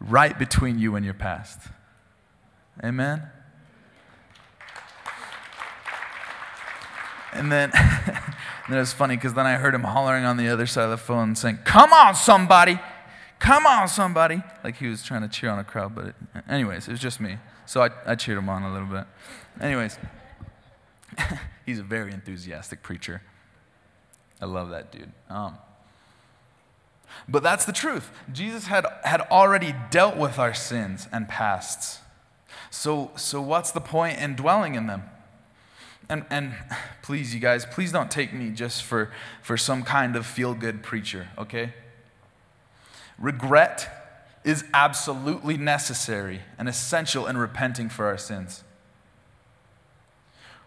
right 0.00 0.38
between 0.38 0.78
you 0.78 0.94
and 0.96 1.04
your 1.04 1.14
past. 1.14 1.60
Amen? 2.82 3.22
And 7.32 7.52
then 7.52 7.72
And 8.66 8.74
it 8.74 8.78
was 8.80 8.92
funny 8.92 9.16
because 9.16 9.34
then 9.34 9.46
I 9.46 9.54
heard 9.54 9.74
him 9.74 9.84
hollering 9.84 10.24
on 10.24 10.36
the 10.36 10.48
other 10.48 10.66
side 10.66 10.84
of 10.84 10.90
the 10.90 10.96
phone 10.96 11.36
saying, 11.36 11.60
Come 11.64 11.92
on, 11.92 12.14
somebody! 12.14 12.80
Come 13.38 13.64
on, 13.66 13.86
somebody! 13.86 14.42
Like 14.64 14.76
he 14.76 14.88
was 14.88 15.04
trying 15.04 15.22
to 15.22 15.28
cheer 15.28 15.50
on 15.50 15.58
a 15.58 15.64
crowd, 15.64 15.94
but 15.94 16.06
it, 16.06 16.14
anyways, 16.48 16.88
it 16.88 16.90
was 16.90 17.00
just 17.00 17.20
me. 17.20 17.38
So 17.64 17.82
I, 17.82 17.90
I 18.04 18.14
cheered 18.16 18.38
him 18.38 18.48
on 18.48 18.64
a 18.64 18.72
little 18.72 18.88
bit. 18.88 19.04
Anyways, 19.60 19.98
he's 21.66 21.78
a 21.78 21.84
very 21.84 22.12
enthusiastic 22.12 22.82
preacher. 22.82 23.22
I 24.40 24.46
love 24.46 24.70
that 24.70 24.90
dude. 24.90 25.12
Um, 25.30 25.58
but 27.28 27.42
that's 27.42 27.64
the 27.64 27.72
truth. 27.72 28.10
Jesus 28.32 28.66
had, 28.66 28.86
had 29.04 29.20
already 29.22 29.74
dealt 29.90 30.16
with 30.16 30.38
our 30.38 30.54
sins 30.54 31.08
and 31.12 31.28
pasts. 31.28 32.00
So, 32.70 33.10
so 33.16 33.40
what's 33.40 33.72
the 33.72 33.80
point 33.80 34.18
in 34.18 34.36
dwelling 34.36 34.74
in 34.74 34.86
them? 34.86 35.02
And, 36.08 36.24
and 36.30 36.54
please, 37.02 37.34
you 37.34 37.40
guys, 37.40 37.66
please 37.66 37.90
don't 37.90 38.10
take 38.10 38.32
me 38.32 38.50
just 38.50 38.84
for, 38.84 39.10
for 39.42 39.56
some 39.56 39.82
kind 39.82 40.14
of 40.14 40.24
feel 40.24 40.54
good 40.54 40.82
preacher, 40.82 41.28
okay? 41.36 41.74
Regret 43.18 44.38
is 44.44 44.64
absolutely 44.72 45.56
necessary 45.56 46.42
and 46.58 46.68
essential 46.68 47.26
in 47.26 47.36
repenting 47.36 47.88
for 47.88 48.06
our 48.06 48.18
sins. 48.18 48.62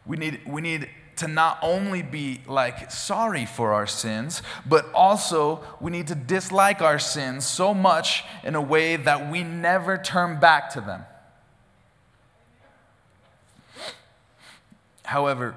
We 0.06 0.18
need, 0.18 0.42
we 0.46 0.62
need 0.62 0.90
to 1.20 1.28
not 1.28 1.60
only 1.62 2.02
be 2.02 2.42
like 2.48 2.92
sorry 2.92 3.46
for 3.46 3.74
our 3.74 3.88
sins, 3.88 4.42
but 4.66 4.92
also 4.94 5.64
we 5.80 5.92
need 5.92 6.08
to 6.08 6.16
dislike 6.16 6.82
our 6.82 7.00
sins 7.00 7.46
so 7.46 7.74
much 7.74 8.24
in 8.44 8.56
a 8.56 8.62
way 8.62 8.96
that 8.96 9.32
we 9.32 9.44
never 9.44 9.98
turn 9.98 10.40
back 10.40 10.70
to 10.72 10.82
them. 10.82 11.04
However, 15.04 15.56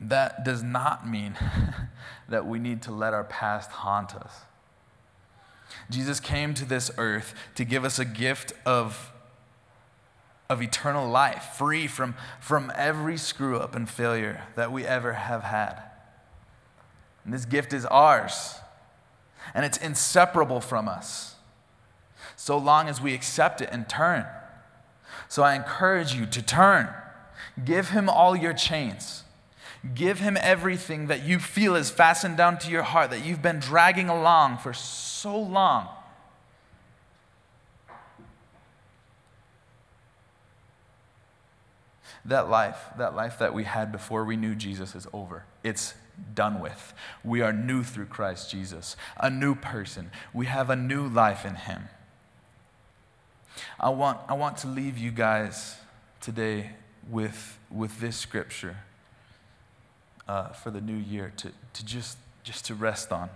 that 0.00 0.44
does 0.44 0.62
not 0.62 1.08
mean 1.08 1.36
that 2.28 2.46
we 2.46 2.58
need 2.58 2.82
to 2.82 2.90
let 2.90 3.12
our 3.12 3.24
past 3.24 3.70
haunt 3.70 4.14
us. 4.14 4.40
Jesus 5.88 6.20
came 6.20 6.54
to 6.54 6.64
this 6.64 6.90
earth 6.98 7.34
to 7.54 7.64
give 7.64 7.84
us 7.84 7.98
a 7.98 8.04
gift 8.04 8.52
of, 8.64 9.12
of 10.50 10.60
eternal 10.60 11.08
life, 11.08 11.54
free 11.56 11.86
from, 11.86 12.16
from 12.40 12.72
every 12.74 13.16
screw 13.16 13.58
up 13.58 13.76
and 13.76 13.88
failure 13.88 14.42
that 14.56 14.72
we 14.72 14.84
ever 14.84 15.12
have 15.12 15.44
had. 15.44 15.80
And 17.24 17.32
this 17.32 17.44
gift 17.44 17.72
is 17.72 17.86
ours, 17.86 18.56
and 19.54 19.64
it's 19.64 19.78
inseparable 19.78 20.60
from 20.60 20.88
us, 20.88 21.36
so 22.34 22.58
long 22.58 22.88
as 22.88 23.00
we 23.00 23.14
accept 23.14 23.60
it 23.60 23.68
and 23.70 23.88
turn. 23.88 24.26
So 25.28 25.44
I 25.44 25.54
encourage 25.54 26.14
you 26.14 26.26
to 26.26 26.42
turn. 26.42 26.88
Give 27.64 27.90
him 27.90 28.08
all 28.08 28.34
your 28.34 28.52
chains. 28.52 29.22
Give 29.94 30.18
him 30.18 30.36
everything 30.40 31.06
that 31.06 31.22
you 31.22 31.38
feel 31.38 31.76
is 31.76 31.90
fastened 31.90 32.36
down 32.36 32.58
to 32.58 32.70
your 32.70 32.82
heart, 32.82 33.10
that 33.10 33.24
you've 33.24 33.40
been 33.40 33.60
dragging 33.60 34.08
along 34.08 34.58
for 34.58 34.72
so 34.72 35.38
long. 35.38 35.88
That 42.30 42.48
life, 42.48 42.78
that 42.96 43.16
life 43.16 43.40
that 43.40 43.52
we 43.52 43.64
had 43.64 43.90
before 43.90 44.24
we 44.24 44.36
knew 44.36 44.54
Jesus 44.54 44.94
is 44.94 45.04
over. 45.12 45.46
It's 45.64 45.94
done 46.32 46.60
with. 46.60 46.94
We 47.24 47.40
are 47.40 47.52
new 47.52 47.82
through 47.82 48.06
Christ 48.06 48.52
Jesus, 48.52 48.94
a 49.16 49.28
new 49.28 49.56
person. 49.56 50.12
We 50.32 50.46
have 50.46 50.70
a 50.70 50.76
new 50.76 51.08
life 51.08 51.44
in 51.44 51.56
Him. 51.56 51.88
I 53.80 53.88
want, 53.88 54.20
I 54.28 54.34
want 54.34 54.58
to 54.58 54.68
leave 54.68 54.96
you 54.96 55.10
guys 55.10 55.78
today 56.20 56.70
with, 57.10 57.58
with 57.68 57.98
this 57.98 58.16
scripture 58.16 58.76
uh, 60.28 60.50
for 60.50 60.70
the 60.70 60.80
new 60.80 60.94
year 60.94 61.32
to, 61.38 61.50
to 61.72 61.84
just, 61.84 62.16
just 62.44 62.64
to 62.66 62.76
rest 62.76 63.10
on 63.10 63.28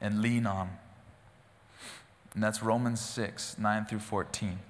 and 0.00 0.22
lean 0.22 0.46
on. 0.46 0.70
And 2.34 2.42
that's 2.44 2.62
Romans 2.62 3.00
6, 3.00 3.58
9 3.58 3.84
through 3.86 3.98
14. 3.98 4.60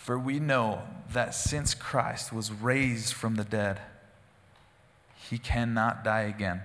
For 0.00 0.18
we 0.18 0.40
know 0.40 0.80
that 1.12 1.34
since 1.34 1.74
Christ 1.74 2.32
was 2.32 2.50
raised 2.50 3.12
from 3.12 3.34
the 3.34 3.44
dead, 3.44 3.82
he 5.28 5.36
cannot 5.36 6.02
die 6.02 6.22
again. 6.22 6.62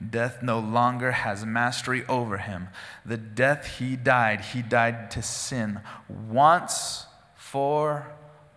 Death 0.00 0.42
no 0.42 0.58
longer 0.58 1.12
has 1.12 1.44
mastery 1.44 2.02
over 2.06 2.38
him. 2.38 2.68
The 3.04 3.18
death 3.18 3.76
he 3.78 3.94
died, 3.94 4.40
he 4.40 4.62
died 4.62 5.10
to 5.10 5.22
sin 5.22 5.80
once 6.08 7.04
for 7.36 8.06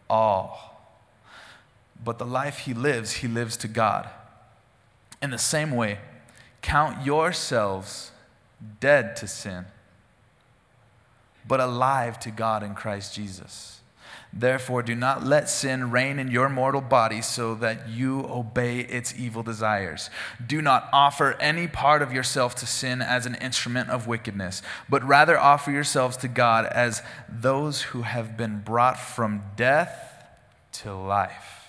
all. 0.10 0.90
But 2.02 2.20
the 2.20 2.26
life 2.26 2.60
he 2.60 2.74
lives, 2.74 3.16
he 3.16 3.28
lives 3.28 3.58
to 3.58 3.68
God. 3.68 4.10
In 5.22 5.30
the 5.30 5.38
same 5.38 5.72
way, 5.72 6.00
count 6.62 7.06
yourselves 7.06 8.12
dead 8.80 9.18
to 9.18 9.28
sin, 9.28 9.66
but 11.48 11.60
alive 11.60 12.20
to 12.22 12.32
God 12.32 12.64
in 12.64 12.76
Christ 12.76 13.14
Jesus. 13.14 13.82
Therefore, 14.36 14.82
do 14.82 14.96
not 14.96 15.24
let 15.24 15.48
sin 15.48 15.92
reign 15.92 16.18
in 16.18 16.32
your 16.32 16.50
mortal 16.50 16.82
body 16.82 17.22
so 17.22 17.54
that 17.56 17.88
you 17.88 18.22
obey 18.22 18.80
its 18.80 19.14
evil 19.16 19.44
desires. 19.44 20.10
Do 20.46 20.60
not 20.60 20.90
offer 20.92 21.34
any 21.40 21.68
part 21.68 22.02
of 22.02 22.12
yourself 22.12 22.56
to 22.56 22.66
sin 22.66 23.04
as 23.04 23.28
an 23.28 23.36
instrument 23.36 23.92
of 23.92 24.08
wickedness, 24.08 24.64
but 24.90 25.04
rather 25.04 25.38
offer 25.38 25.70
yourselves 25.70 26.18
to 26.18 26.28
God 26.28 26.66
as 26.66 27.04
those 27.30 27.84
who 27.84 28.02
have 28.02 28.36
been 28.36 28.62
brought 28.62 29.00
from 29.00 29.44
death 29.56 30.26
to 30.72 30.96
life. 30.96 31.68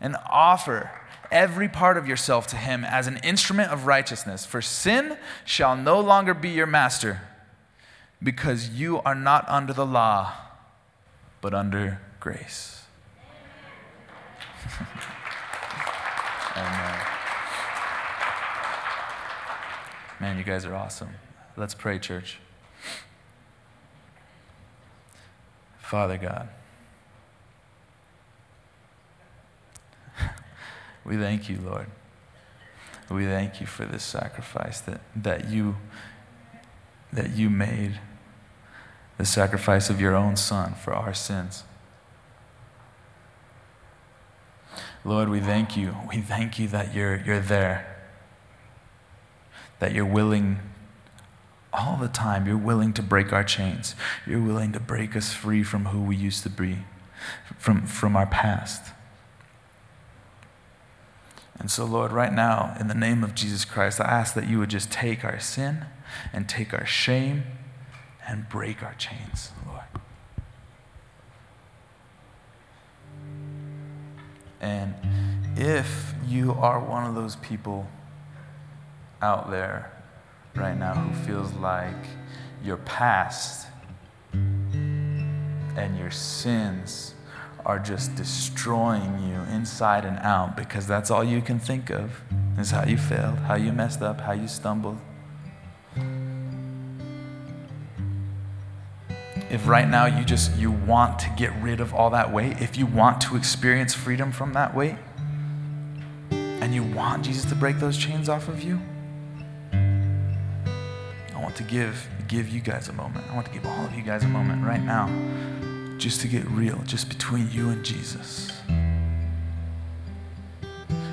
And 0.00 0.16
offer 0.30 0.90
every 1.32 1.68
part 1.68 1.96
of 1.96 2.06
yourself 2.06 2.46
to 2.48 2.56
Him 2.56 2.84
as 2.84 3.08
an 3.08 3.16
instrument 3.24 3.72
of 3.72 3.86
righteousness, 3.86 4.46
for 4.46 4.62
sin 4.62 5.16
shall 5.44 5.74
no 5.74 5.98
longer 5.98 6.34
be 6.34 6.50
your 6.50 6.66
master 6.66 7.22
because 8.22 8.68
you 8.68 9.00
are 9.00 9.14
not 9.14 9.48
under 9.48 9.72
the 9.72 9.86
law, 9.86 10.34
but 11.40 11.54
under 11.54 12.00
grace. 12.20 12.84
Man, 20.20 20.38
you 20.38 20.44
guys 20.44 20.64
are 20.64 20.74
awesome. 20.74 21.08
Let's 21.56 21.74
pray, 21.74 21.98
church. 21.98 22.38
Father 25.78 26.16
God, 26.16 26.48
we 31.04 31.16
thank 31.16 31.48
you, 31.48 31.58
Lord. 31.64 31.86
We 33.10 33.26
thank 33.26 33.60
you 33.60 33.66
for 33.66 33.84
this 33.84 34.02
sacrifice 34.02 34.80
that, 34.82 35.00
that, 35.16 35.48
you, 35.48 35.76
that 37.12 37.36
you 37.36 37.50
made 37.50 38.00
the 39.18 39.26
sacrifice 39.26 39.90
of 39.90 40.00
your 40.00 40.16
own 40.16 40.36
Son 40.36 40.74
for 40.74 40.94
our 40.94 41.12
sins. 41.12 41.64
Lord, 45.04 45.28
we 45.28 45.40
thank 45.40 45.76
you. 45.76 45.96
We 46.08 46.20
thank 46.20 46.58
you 46.58 46.68
that 46.68 46.94
you're, 46.94 47.22
you're 47.26 47.40
there, 47.40 48.04
that 49.80 49.92
you're 49.92 50.06
willing 50.06 50.60
all 51.72 51.96
the 51.96 52.08
time. 52.08 52.46
You're 52.46 52.56
willing 52.56 52.92
to 52.94 53.02
break 53.02 53.32
our 53.32 53.42
chains. 53.42 53.96
You're 54.26 54.42
willing 54.42 54.72
to 54.72 54.80
break 54.80 55.16
us 55.16 55.32
free 55.32 55.62
from 55.64 55.86
who 55.86 56.00
we 56.00 56.14
used 56.14 56.44
to 56.44 56.50
be, 56.50 56.78
from, 57.58 57.86
from 57.86 58.16
our 58.16 58.26
past. 58.26 58.92
And 61.58 61.70
so, 61.70 61.84
Lord, 61.84 62.12
right 62.12 62.32
now, 62.32 62.74
in 62.80 62.88
the 62.88 62.94
name 62.94 63.22
of 63.22 63.34
Jesus 63.34 63.64
Christ, 63.64 64.00
I 64.00 64.04
ask 64.04 64.34
that 64.34 64.48
you 64.48 64.58
would 64.58 64.70
just 64.70 64.90
take 64.90 65.24
our 65.24 65.38
sin 65.38 65.84
and 66.32 66.48
take 66.48 66.72
our 66.72 66.86
shame 66.86 67.44
and 68.26 68.48
break 68.48 68.82
our 68.82 68.94
chains, 68.94 69.52
Lord. 69.66 69.82
And 74.60 74.94
if 75.56 76.14
you 76.26 76.52
are 76.52 76.80
one 76.80 77.04
of 77.04 77.14
those 77.14 77.36
people 77.36 77.86
out 79.20 79.50
there 79.50 79.92
right 80.54 80.76
now 80.76 80.94
who 80.94 81.14
feels 81.24 81.52
like 81.54 82.06
your 82.64 82.76
past 82.78 83.66
and 84.32 85.98
your 85.98 86.10
sins 86.10 87.14
are 87.64 87.78
just 87.78 88.14
destroying 88.16 89.18
you 89.28 89.54
inside 89.54 90.04
and 90.04 90.18
out 90.18 90.56
because 90.56 90.86
that's 90.86 91.10
all 91.10 91.24
you 91.24 91.40
can 91.40 91.58
think 91.58 91.90
of 91.90 92.20
is 92.58 92.70
how 92.70 92.84
you 92.84 92.96
failed, 92.96 93.38
how 93.40 93.54
you 93.54 93.72
messed 93.72 94.02
up, 94.02 94.20
how 94.20 94.32
you 94.32 94.48
stumbled. 94.48 94.98
if 99.52 99.68
right 99.68 99.86
now 99.86 100.06
you 100.06 100.24
just 100.24 100.56
you 100.56 100.70
want 100.70 101.18
to 101.18 101.28
get 101.36 101.52
rid 101.60 101.78
of 101.78 101.92
all 101.92 102.08
that 102.08 102.32
weight 102.32 102.58
if 102.62 102.78
you 102.78 102.86
want 102.86 103.20
to 103.20 103.36
experience 103.36 103.92
freedom 103.92 104.32
from 104.32 104.54
that 104.54 104.74
weight 104.74 104.96
and 106.30 106.74
you 106.74 106.82
want 106.82 107.22
jesus 107.22 107.44
to 107.44 107.54
break 107.54 107.78
those 107.78 107.98
chains 107.98 108.30
off 108.30 108.48
of 108.48 108.62
you 108.62 108.80
i 109.74 111.38
want 111.38 111.54
to 111.54 111.62
give 111.62 112.08
give 112.28 112.48
you 112.48 112.60
guys 112.60 112.88
a 112.88 112.92
moment 112.94 113.22
i 113.30 113.34
want 113.34 113.46
to 113.46 113.52
give 113.52 113.66
all 113.66 113.84
of 113.84 113.94
you 113.94 114.02
guys 114.02 114.24
a 114.24 114.28
moment 114.28 114.64
right 114.64 114.82
now 114.82 115.06
just 116.02 116.20
to 116.20 116.26
get 116.26 116.44
real 116.50 116.82
just 116.84 117.08
between 117.08 117.48
you 117.52 117.68
and 117.68 117.84
jesus 117.84 118.50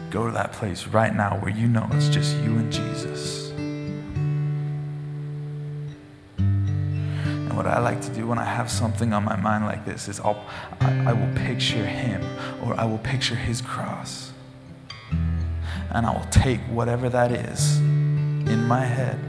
go 0.10 0.26
to 0.26 0.32
that 0.32 0.52
place 0.52 0.88
right 0.88 1.16
now 1.16 1.38
where 1.42 1.52
you 1.52 1.68
know 1.68 1.88
it's 1.92 2.10
just 2.10 2.36
you 2.38 2.58
and 2.58 2.74
jesus 2.74 3.52
And 7.50 7.58
what 7.58 7.66
I 7.66 7.80
like 7.80 8.00
to 8.02 8.10
do 8.14 8.28
when 8.28 8.38
I 8.38 8.46
have 8.46 8.70
something 8.70 9.12
on 9.12 9.24
my 9.24 9.36
mind 9.36 9.66
like 9.66 9.84
this 9.84 10.08
is 10.08 10.20
I'll, 10.20 10.46
I, 10.80 11.10
I 11.10 11.14
will 11.14 11.34
picture 11.36 11.84
him 11.84 12.24
or 12.64 12.80
I 12.80 12.86
will 12.86 13.00
picture 13.00 13.34
his 13.34 13.60
cross. 13.60 14.32
And 15.10 16.06
I 16.06 16.14
will 16.14 16.28
take 16.30 16.60
whatever 16.70 17.10
that 17.10 17.32
is 17.32 17.80
in 17.80 18.68
my 18.68 18.86
head 18.86 19.20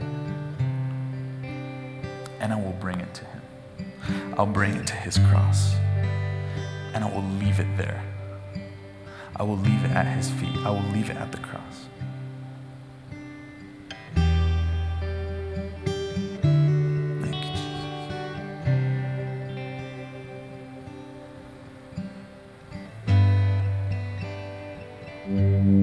I'll 4.41 4.47
bring 4.47 4.75
it 4.75 4.87
to 4.87 4.95
his 4.95 5.19
cross 5.19 5.75
and 6.95 7.05
I 7.05 7.11
will 7.15 7.29
leave 7.45 7.61
it 7.61 7.77
there. 7.77 8.03
I 9.37 9.43
will 9.43 9.59
leave 9.59 9.85
it 9.85 9.91
at 9.91 10.07
his 10.17 10.31
feet. 10.31 10.57
I 10.65 10.71
will 10.71 10.91
leave 10.95 11.11
it 11.11 11.19
at 11.19 11.31
the 11.31 11.37
cross. 11.37 11.91
doesn't 25.31 25.75
you 25.75 25.80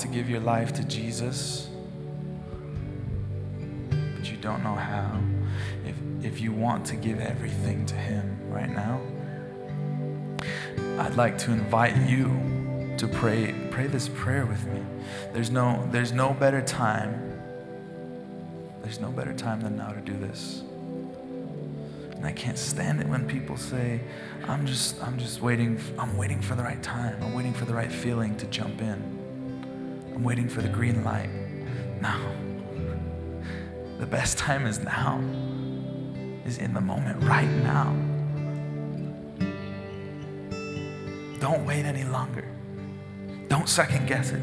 to 0.00 0.08
give 0.08 0.28
your 0.28 0.40
life 0.40 0.72
to 0.74 0.84
Jesus, 0.84 1.68
but 3.90 4.30
you 4.30 4.36
don't 4.38 4.62
know 4.62 4.74
how, 4.74 5.20
if, 5.84 5.96
if 6.24 6.40
you 6.40 6.52
want 6.52 6.84
to 6.86 6.96
give 6.96 7.20
everything 7.20 7.86
to 7.86 7.94
Him 7.94 8.38
right 8.50 8.70
now, 8.70 9.00
I'd 10.98 11.14
like 11.14 11.38
to 11.38 11.52
invite 11.52 11.96
you 12.08 12.94
to 12.98 13.06
pray 13.06 13.54
pray 13.70 13.86
this 13.86 14.08
prayer 14.08 14.44
with 14.44 14.66
me. 14.66 14.82
There's 15.32 15.50
no 15.50 15.88
there's 15.92 16.12
no 16.12 16.34
better 16.34 16.60
time. 16.60 17.24
There's 18.82 19.00
no 19.00 19.10
better 19.10 19.32
time 19.32 19.60
than 19.60 19.76
now 19.76 19.92
to 19.92 20.00
do 20.00 20.16
this. 20.16 20.62
And 22.16 22.26
I 22.26 22.32
can't 22.32 22.58
stand 22.58 23.00
it 23.00 23.06
when 23.06 23.28
people 23.28 23.56
say, 23.56 24.00
I'm 24.48 24.66
just 24.66 25.00
I'm 25.02 25.18
just 25.18 25.40
waiting 25.40 25.80
I'm 25.98 26.16
waiting 26.16 26.42
for 26.42 26.56
the 26.56 26.64
right 26.64 26.82
time. 26.82 27.22
I'm 27.22 27.34
waiting 27.34 27.54
for 27.54 27.64
the 27.64 27.74
right 27.74 27.92
feeling 27.92 28.36
to 28.38 28.46
jump 28.46 28.80
in. 28.80 29.17
I'm 30.18 30.24
waiting 30.24 30.48
for 30.48 30.62
the 30.62 30.68
green 30.68 31.04
light. 31.04 31.30
No. 32.02 32.18
The 34.00 34.06
best 34.06 34.36
time 34.36 34.66
is 34.66 34.80
now. 34.80 35.20
Is 36.44 36.58
in 36.58 36.74
the 36.74 36.80
moment 36.80 37.22
right 37.22 37.48
now. 37.48 37.94
Don't 41.38 41.64
wait 41.64 41.84
any 41.84 42.02
longer. 42.02 42.44
Don't 43.46 43.68
second 43.68 44.08
guess 44.08 44.32
it. 44.32 44.42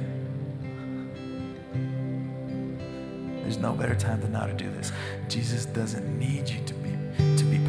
There's 3.42 3.58
no 3.58 3.74
better 3.74 3.96
time 3.96 4.22
than 4.22 4.32
now 4.32 4.46
to 4.46 4.54
do 4.54 4.72
this. 4.72 4.94
Jesus 5.28 5.66
doesn't 5.66 6.18
need 6.18 6.48
you 6.48 6.64
to 6.68 6.74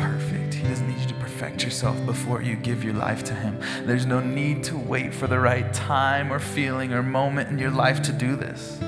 perfect. 0.06 0.54
He 0.54 0.68
doesn't 0.68 0.86
need 0.86 1.00
you 1.00 1.08
to 1.08 1.14
perfect 1.14 1.64
yourself 1.64 2.04
before 2.06 2.40
you 2.40 2.54
give 2.54 2.84
your 2.84 2.94
life 2.94 3.24
to 3.24 3.34
him. 3.34 3.58
There's 3.84 4.06
no 4.06 4.20
need 4.20 4.62
to 4.64 4.76
wait 4.76 5.12
for 5.12 5.26
the 5.26 5.40
right 5.40 5.72
time 5.74 6.32
or 6.32 6.38
feeling 6.38 6.92
or 6.92 7.02
moment 7.02 7.48
in 7.50 7.58
your 7.58 7.72
life 7.72 8.02
to 8.02 8.12
do 8.12 8.36
this. 8.36 8.78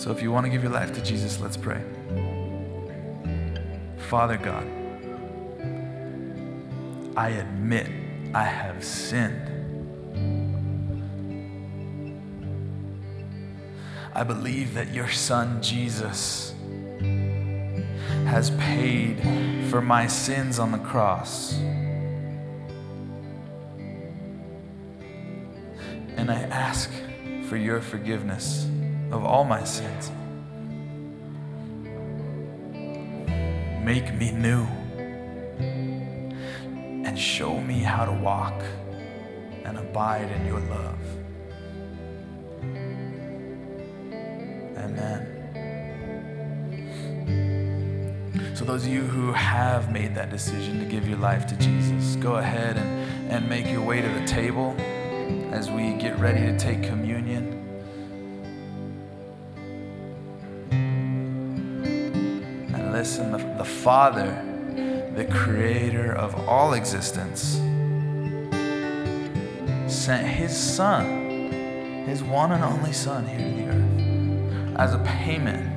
So 0.00 0.12
if 0.12 0.22
you 0.22 0.30
want 0.30 0.46
to 0.46 0.50
give 0.50 0.62
your 0.62 0.70
life 0.72 0.92
to 0.94 1.02
Jesus, 1.02 1.40
let's 1.40 1.56
pray. 1.56 1.82
Father 4.08 4.36
God, 4.36 4.64
I 7.16 7.30
admit 7.30 7.90
I 8.32 8.44
have 8.44 8.84
sinned. 8.84 9.56
I 14.14 14.22
believe 14.22 14.74
that 14.74 14.94
your 14.94 15.08
son 15.08 15.60
Jesus 15.60 16.47
has 18.28 18.50
paid 18.50 19.18
for 19.70 19.80
my 19.80 20.06
sins 20.06 20.58
on 20.58 20.70
the 20.70 20.78
cross. 20.78 21.54
And 26.16 26.30
I 26.30 26.42
ask 26.50 26.90
for 27.48 27.56
your 27.56 27.80
forgiveness 27.80 28.68
of 29.10 29.24
all 29.24 29.44
my 29.44 29.64
sins. 29.64 30.12
Make 33.82 34.14
me 34.14 34.30
new 34.30 34.66
and 37.06 37.18
show 37.18 37.58
me 37.62 37.80
how 37.80 38.04
to 38.04 38.12
walk 38.12 38.62
and 39.64 39.78
abide 39.78 40.30
in 40.30 40.44
your 40.44 40.60
love. 40.60 41.17
Those 48.68 48.84
of 48.84 48.92
you 48.92 49.00
who 49.00 49.32
have 49.32 49.90
made 49.90 50.14
that 50.14 50.28
decision 50.28 50.78
to 50.78 50.84
give 50.84 51.08
your 51.08 51.16
life 51.16 51.46
to 51.46 51.56
Jesus, 51.56 52.16
go 52.16 52.34
ahead 52.36 52.76
and, 52.76 53.32
and 53.32 53.48
make 53.48 53.66
your 53.66 53.80
way 53.80 54.02
to 54.02 54.08
the 54.10 54.26
table 54.26 54.76
as 55.52 55.70
we 55.70 55.94
get 55.94 56.18
ready 56.18 56.40
to 56.40 56.58
take 56.58 56.82
communion. 56.82 57.44
And 62.74 62.92
listen, 62.92 63.32
the, 63.32 63.38
the 63.56 63.64
Father, 63.64 64.44
the 65.16 65.24
creator 65.24 66.12
of 66.12 66.34
all 66.46 66.74
existence, 66.74 67.54
sent 69.90 70.26
his 70.26 70.54
Son, 70.54 72.04
his 72.06 72.22
one 72.22 72.52
and 72.52 72.62
only 72.62 72.92
Son, 72.92 73.26
here 73.26 73.38
to 73.38 73.44
the 73.44 73.66
earth 73.66 74.76
as 74.78 74.92
a 74.92 74.98
payment 74.98 75.67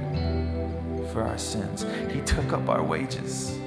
our 1.24 1.38
sins. 1.38 1.86
He 2.12 2.22
took 2.22 2.54
up 2.54 2.70
our 2.70 2.84
wages. 2.84 3.58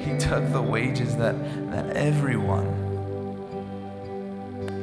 He 0.00 0.16
took 0.18 0.50
the 0.52 0.62
wages 0.62 1.16
that, 1.16 1.34
that 1.70 1.96
everyone, 1.96 2.66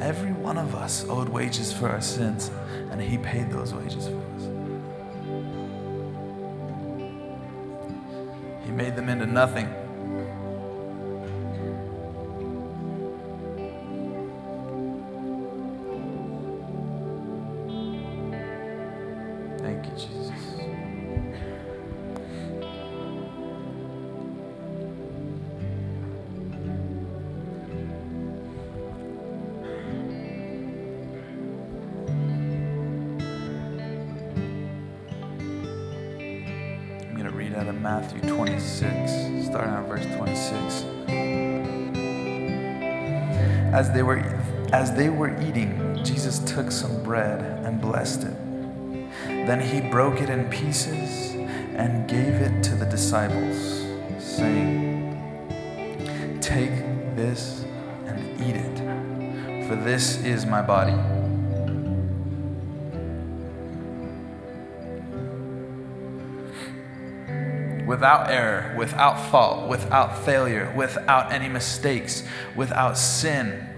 every 0.02 0.34
one 0.34 0.58
of 0.58 0.76
us 0.76 1.06
owed 1.08 1.30
wages 1.30 1.72
for 1.72 1.90
our 1.90 2.02
sins, 2.02 2.52
and 2.92 3.02
He 3.02 3.18
paid 3.18 3.50
those 3.50 3.74
wages 3.74 4.08
for 4.08 4.18
us. 4.36 4.44
He 8.66 8.72
made 8.72 8.96
them 8.96 9.10
into 9.10 9.26
nothing. 9.26 9.85
As 44.76 44.94
they 44.94 45.08
were 45.08 45.32
eating, 45.42 45.98
Jesus 46.04 46.40
took 46.40 46.70
some 46.70 47.02
bread 47.02 47.40
and 47.66 47.80
blessed 47.80 48.24
it. 48.24 48.38
Then 49.48 49.62
he 49.62 49.80
broke 49.80 50.20
it 50.20 50.30
in 50.30 50.50
pieces 50.50 51.34
and 51.78 52.10
gave 52.10 52.34
it 52.34 52.62
to 52.64 52.76
the 52.76 52.86
disciples, 52.86 53.86
saying, 54.20 55.16
"Take 56.42 56.76
this 57.16 57.64
and 58.06 58.18
eat 58.42 58.58
it, 58.58 59.68
for 59.70 59.78
this 59.78 60.22
is 60.26 60.46
my 60.46 60.62
body." 60.62 60.98
without 67.86 68.30
error, 68.32 68.74
without 68.76 69.18
fault, 69.30 69.70
without 69.70 70.18
failure, 70.26 70.74
without 70.76 71.32
any 71.32 71.48
mistakes, 71.48 72.24
without 72.56 72.98
sin. 72.98 73.75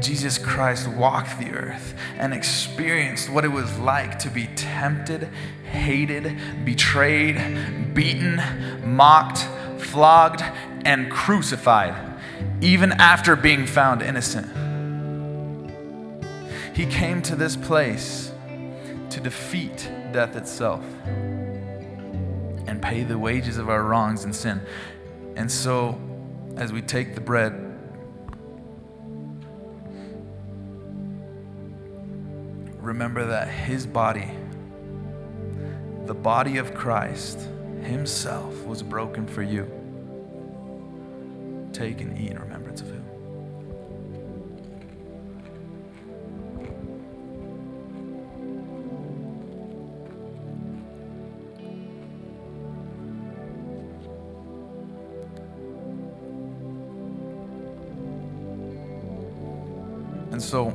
Jesus 0.00 0.38
Christ 0.38 0.88
walked 0.88 1.38
the 1.38 1.50
earth 1.50 1.94
and 2.16 2.34
experienced 2.34 3.30
what 3.30 3.44
it 3.44 3.52
was 3.52 3.78
like 3.78 4.18
to 4.20 4.30
be 4.30 4.48
tempted, 4.56 5.28
hated, 5.64 6.36
betrayed, 6.64 7.94
beaten, 7.94 8.40
mocked, 8.84 9.46
flogged, 9.78 10.42
and 10.84 11.10
crucified, 11.10 11.94
even 12.60 12.92
after 12.92 13.36
being 13.36 13.66
found 13.66 14.02
innocent. 14.02 14.46
He 16.74 16.86
came 16.86 17.22
to 17.22 17.36
this 17.36 17.56
place 17.56 18.32
to 19.10 19.20
defeat 19.20 19.88
death 20.12 20.34
itself 20.34 20.84
and 22.66 22.82
pay 22.82 23.04
the 23.04 23.18
wages 23.18 23.58
of 23.58 23.68
our 23.68 23.82
wrongs 23.82 24.24
and 24.24 24.34
sin. 24.34 24.60
And 25.36 25.50
so, 25.50 26.00
as 26.56 26.72
we 26.72 26.82
take 26.82 27.14
the 27.14 27.20
bread, 27.20 27.63
remember 32.94 33.26
that 33.26 33.48
his 33.48 33.88
body, 33.88 34.30
the 36.06 36.14
body 36.14 36.58
of 36.58 36.72
Christ 36.74 37.40
himself, 37.82 38.64
was 38.66 38.84
broken 38.84 39.26
for 39.26 39.42
you. 39.42 39.68
Take 41.72 42.00
and 42.02 42.16
eat 42.16 42.30
in 42.30 42.38
remembrance 42.38 42.82
of 42.82 42.86
him. 42.86 43.04
And 60.30 60.40
so, 60.40 60.72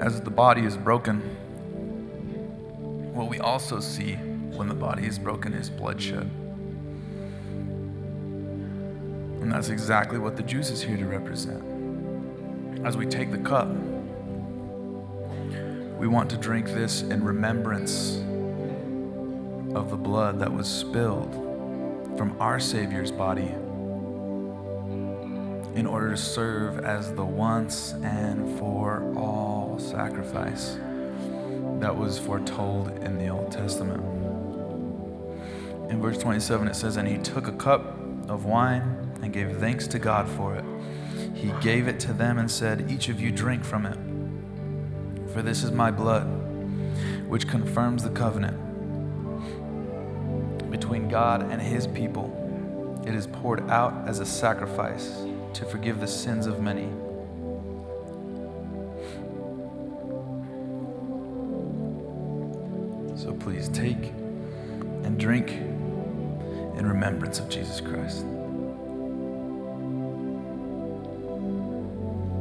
as 0.00 0.20
the 0.20 0.30
body 0.30 0.62
is 0.62 0.76
broken, 0.76 1.20
what 3.14 3.28
we 3.28 3.40
also 3.40 3.80
see 3.80 4.14
when 4.14 4.68
the 4.68 4.74
body 4.74 5.06
is 5.06 5.18
broken 5.18 5.54
is 5.54 5.70
bloodshed. 5.70 6.30
And 9.40 9.52
that's 9.52 9.68
exactly 9.68 10.18
what 10.18 10.36
the 10.36 10.42
juice 10.42 10.70
is 10.70 10.82
here 10.82 10.96
to 10.96 11.06
represent. 11.06 11.62
As 12.84 12.96
we 12.96 13.06
take 13.06 13.30
the 13.30 13.38
cup, 13.38 13.68
we 15.98 16.06
want 16.06 16.28
to 16.30 16.36
drink 16.36 16.66
this 16.66 17.02
in 17.02 17.24
remembrance 17.24 18.16
of 19.74 19.90
the 19.90 19.96
blood 19.96 20.38
that 20.40 20.52
was 20.52 20.68
spilled 20.68 21.32
from 22.16 22.36
our 22.40 22.58
Savior's 22.58 23.10
body 23.10 23.54
in 25.76 25.86
order 25.86 26.08
to 26.08 26.16
serve 26.16 26.78
as 26.86 27.12
the 27.12 27.24
once 27.24 27.92
and 28.02 28.58
for 28.58 29.12
all 29.14 29.78
sacrifice 29.78 30.78
that 31.80 31.94
was 31.94 32.18
foretold 32.18 32.88
in 33.04 33.18
the 33.18 33.28
Old 33.28 33.52
Testament. 33.52 34.02
In 35.90 36.00
verse 36.00 36.16
27, 36.16 36.66
it 36.68 36.74
says, 36.74 36.96
And 36.96 37.06
he 37.06 37.18
took 37.18 37.46
a 37.46 37.52
cup 37.52 37.98
of 38.26 38.46
wine 38.46 39.12
and 39.22 39.34
gave 39.34 39.58
thanks 39.58 39.86
to 39.88 39.98
God 39.98 40.26
for 40.30 40.56
it. 40.56 40.64
He 41.34 41.52
gave 41.60 41.88
it 41.88 42.00
to 42.00 42.14
them 42.14 42.38
and 42.38 42.50
said, 42.50 42.90
Each 42.90 43.10
of 43.10 43.20
you 43.20 43.30
drink 43.30 43.62
from 43.62 43.84
it, 43.84 43.98
for 45.30 45.42
this 45.42 45.62
is 45.62 45.72
my 45.72 45.90
blood, 45.90 46.24
which 47.28 47.46
confirms 47.46 48.02
the 48.02 48.10
covenant 48.10 48.56
between 50.70 51.06
God 51.06 51.42
and 51.52 51.60
his 51.60 51.86
people. 51.86 52.32
It 53.06 53.14
is 53.14 53.26
poured 53.26 53.68
out 53.68 54.08
as 54.08 54.20
a 54.20 54.26
sacrifice 54.26 55.22
to 55.56 55.64
forgive 55.64 56.00
the 56.00 56.06
sins 56.06 56.46
of 56.46 56.60
many. 56.60 56.86
So 63.16 63.32
please 63.32 63.70
take 63.70 64.12
and 65.04 65.18
drink 65.18 65.52
in 65.52 66.84
remembrance 66.86 67.38
of 67.38 67.48
Jesus 67.48 67.80
Christ. 67.80 68.26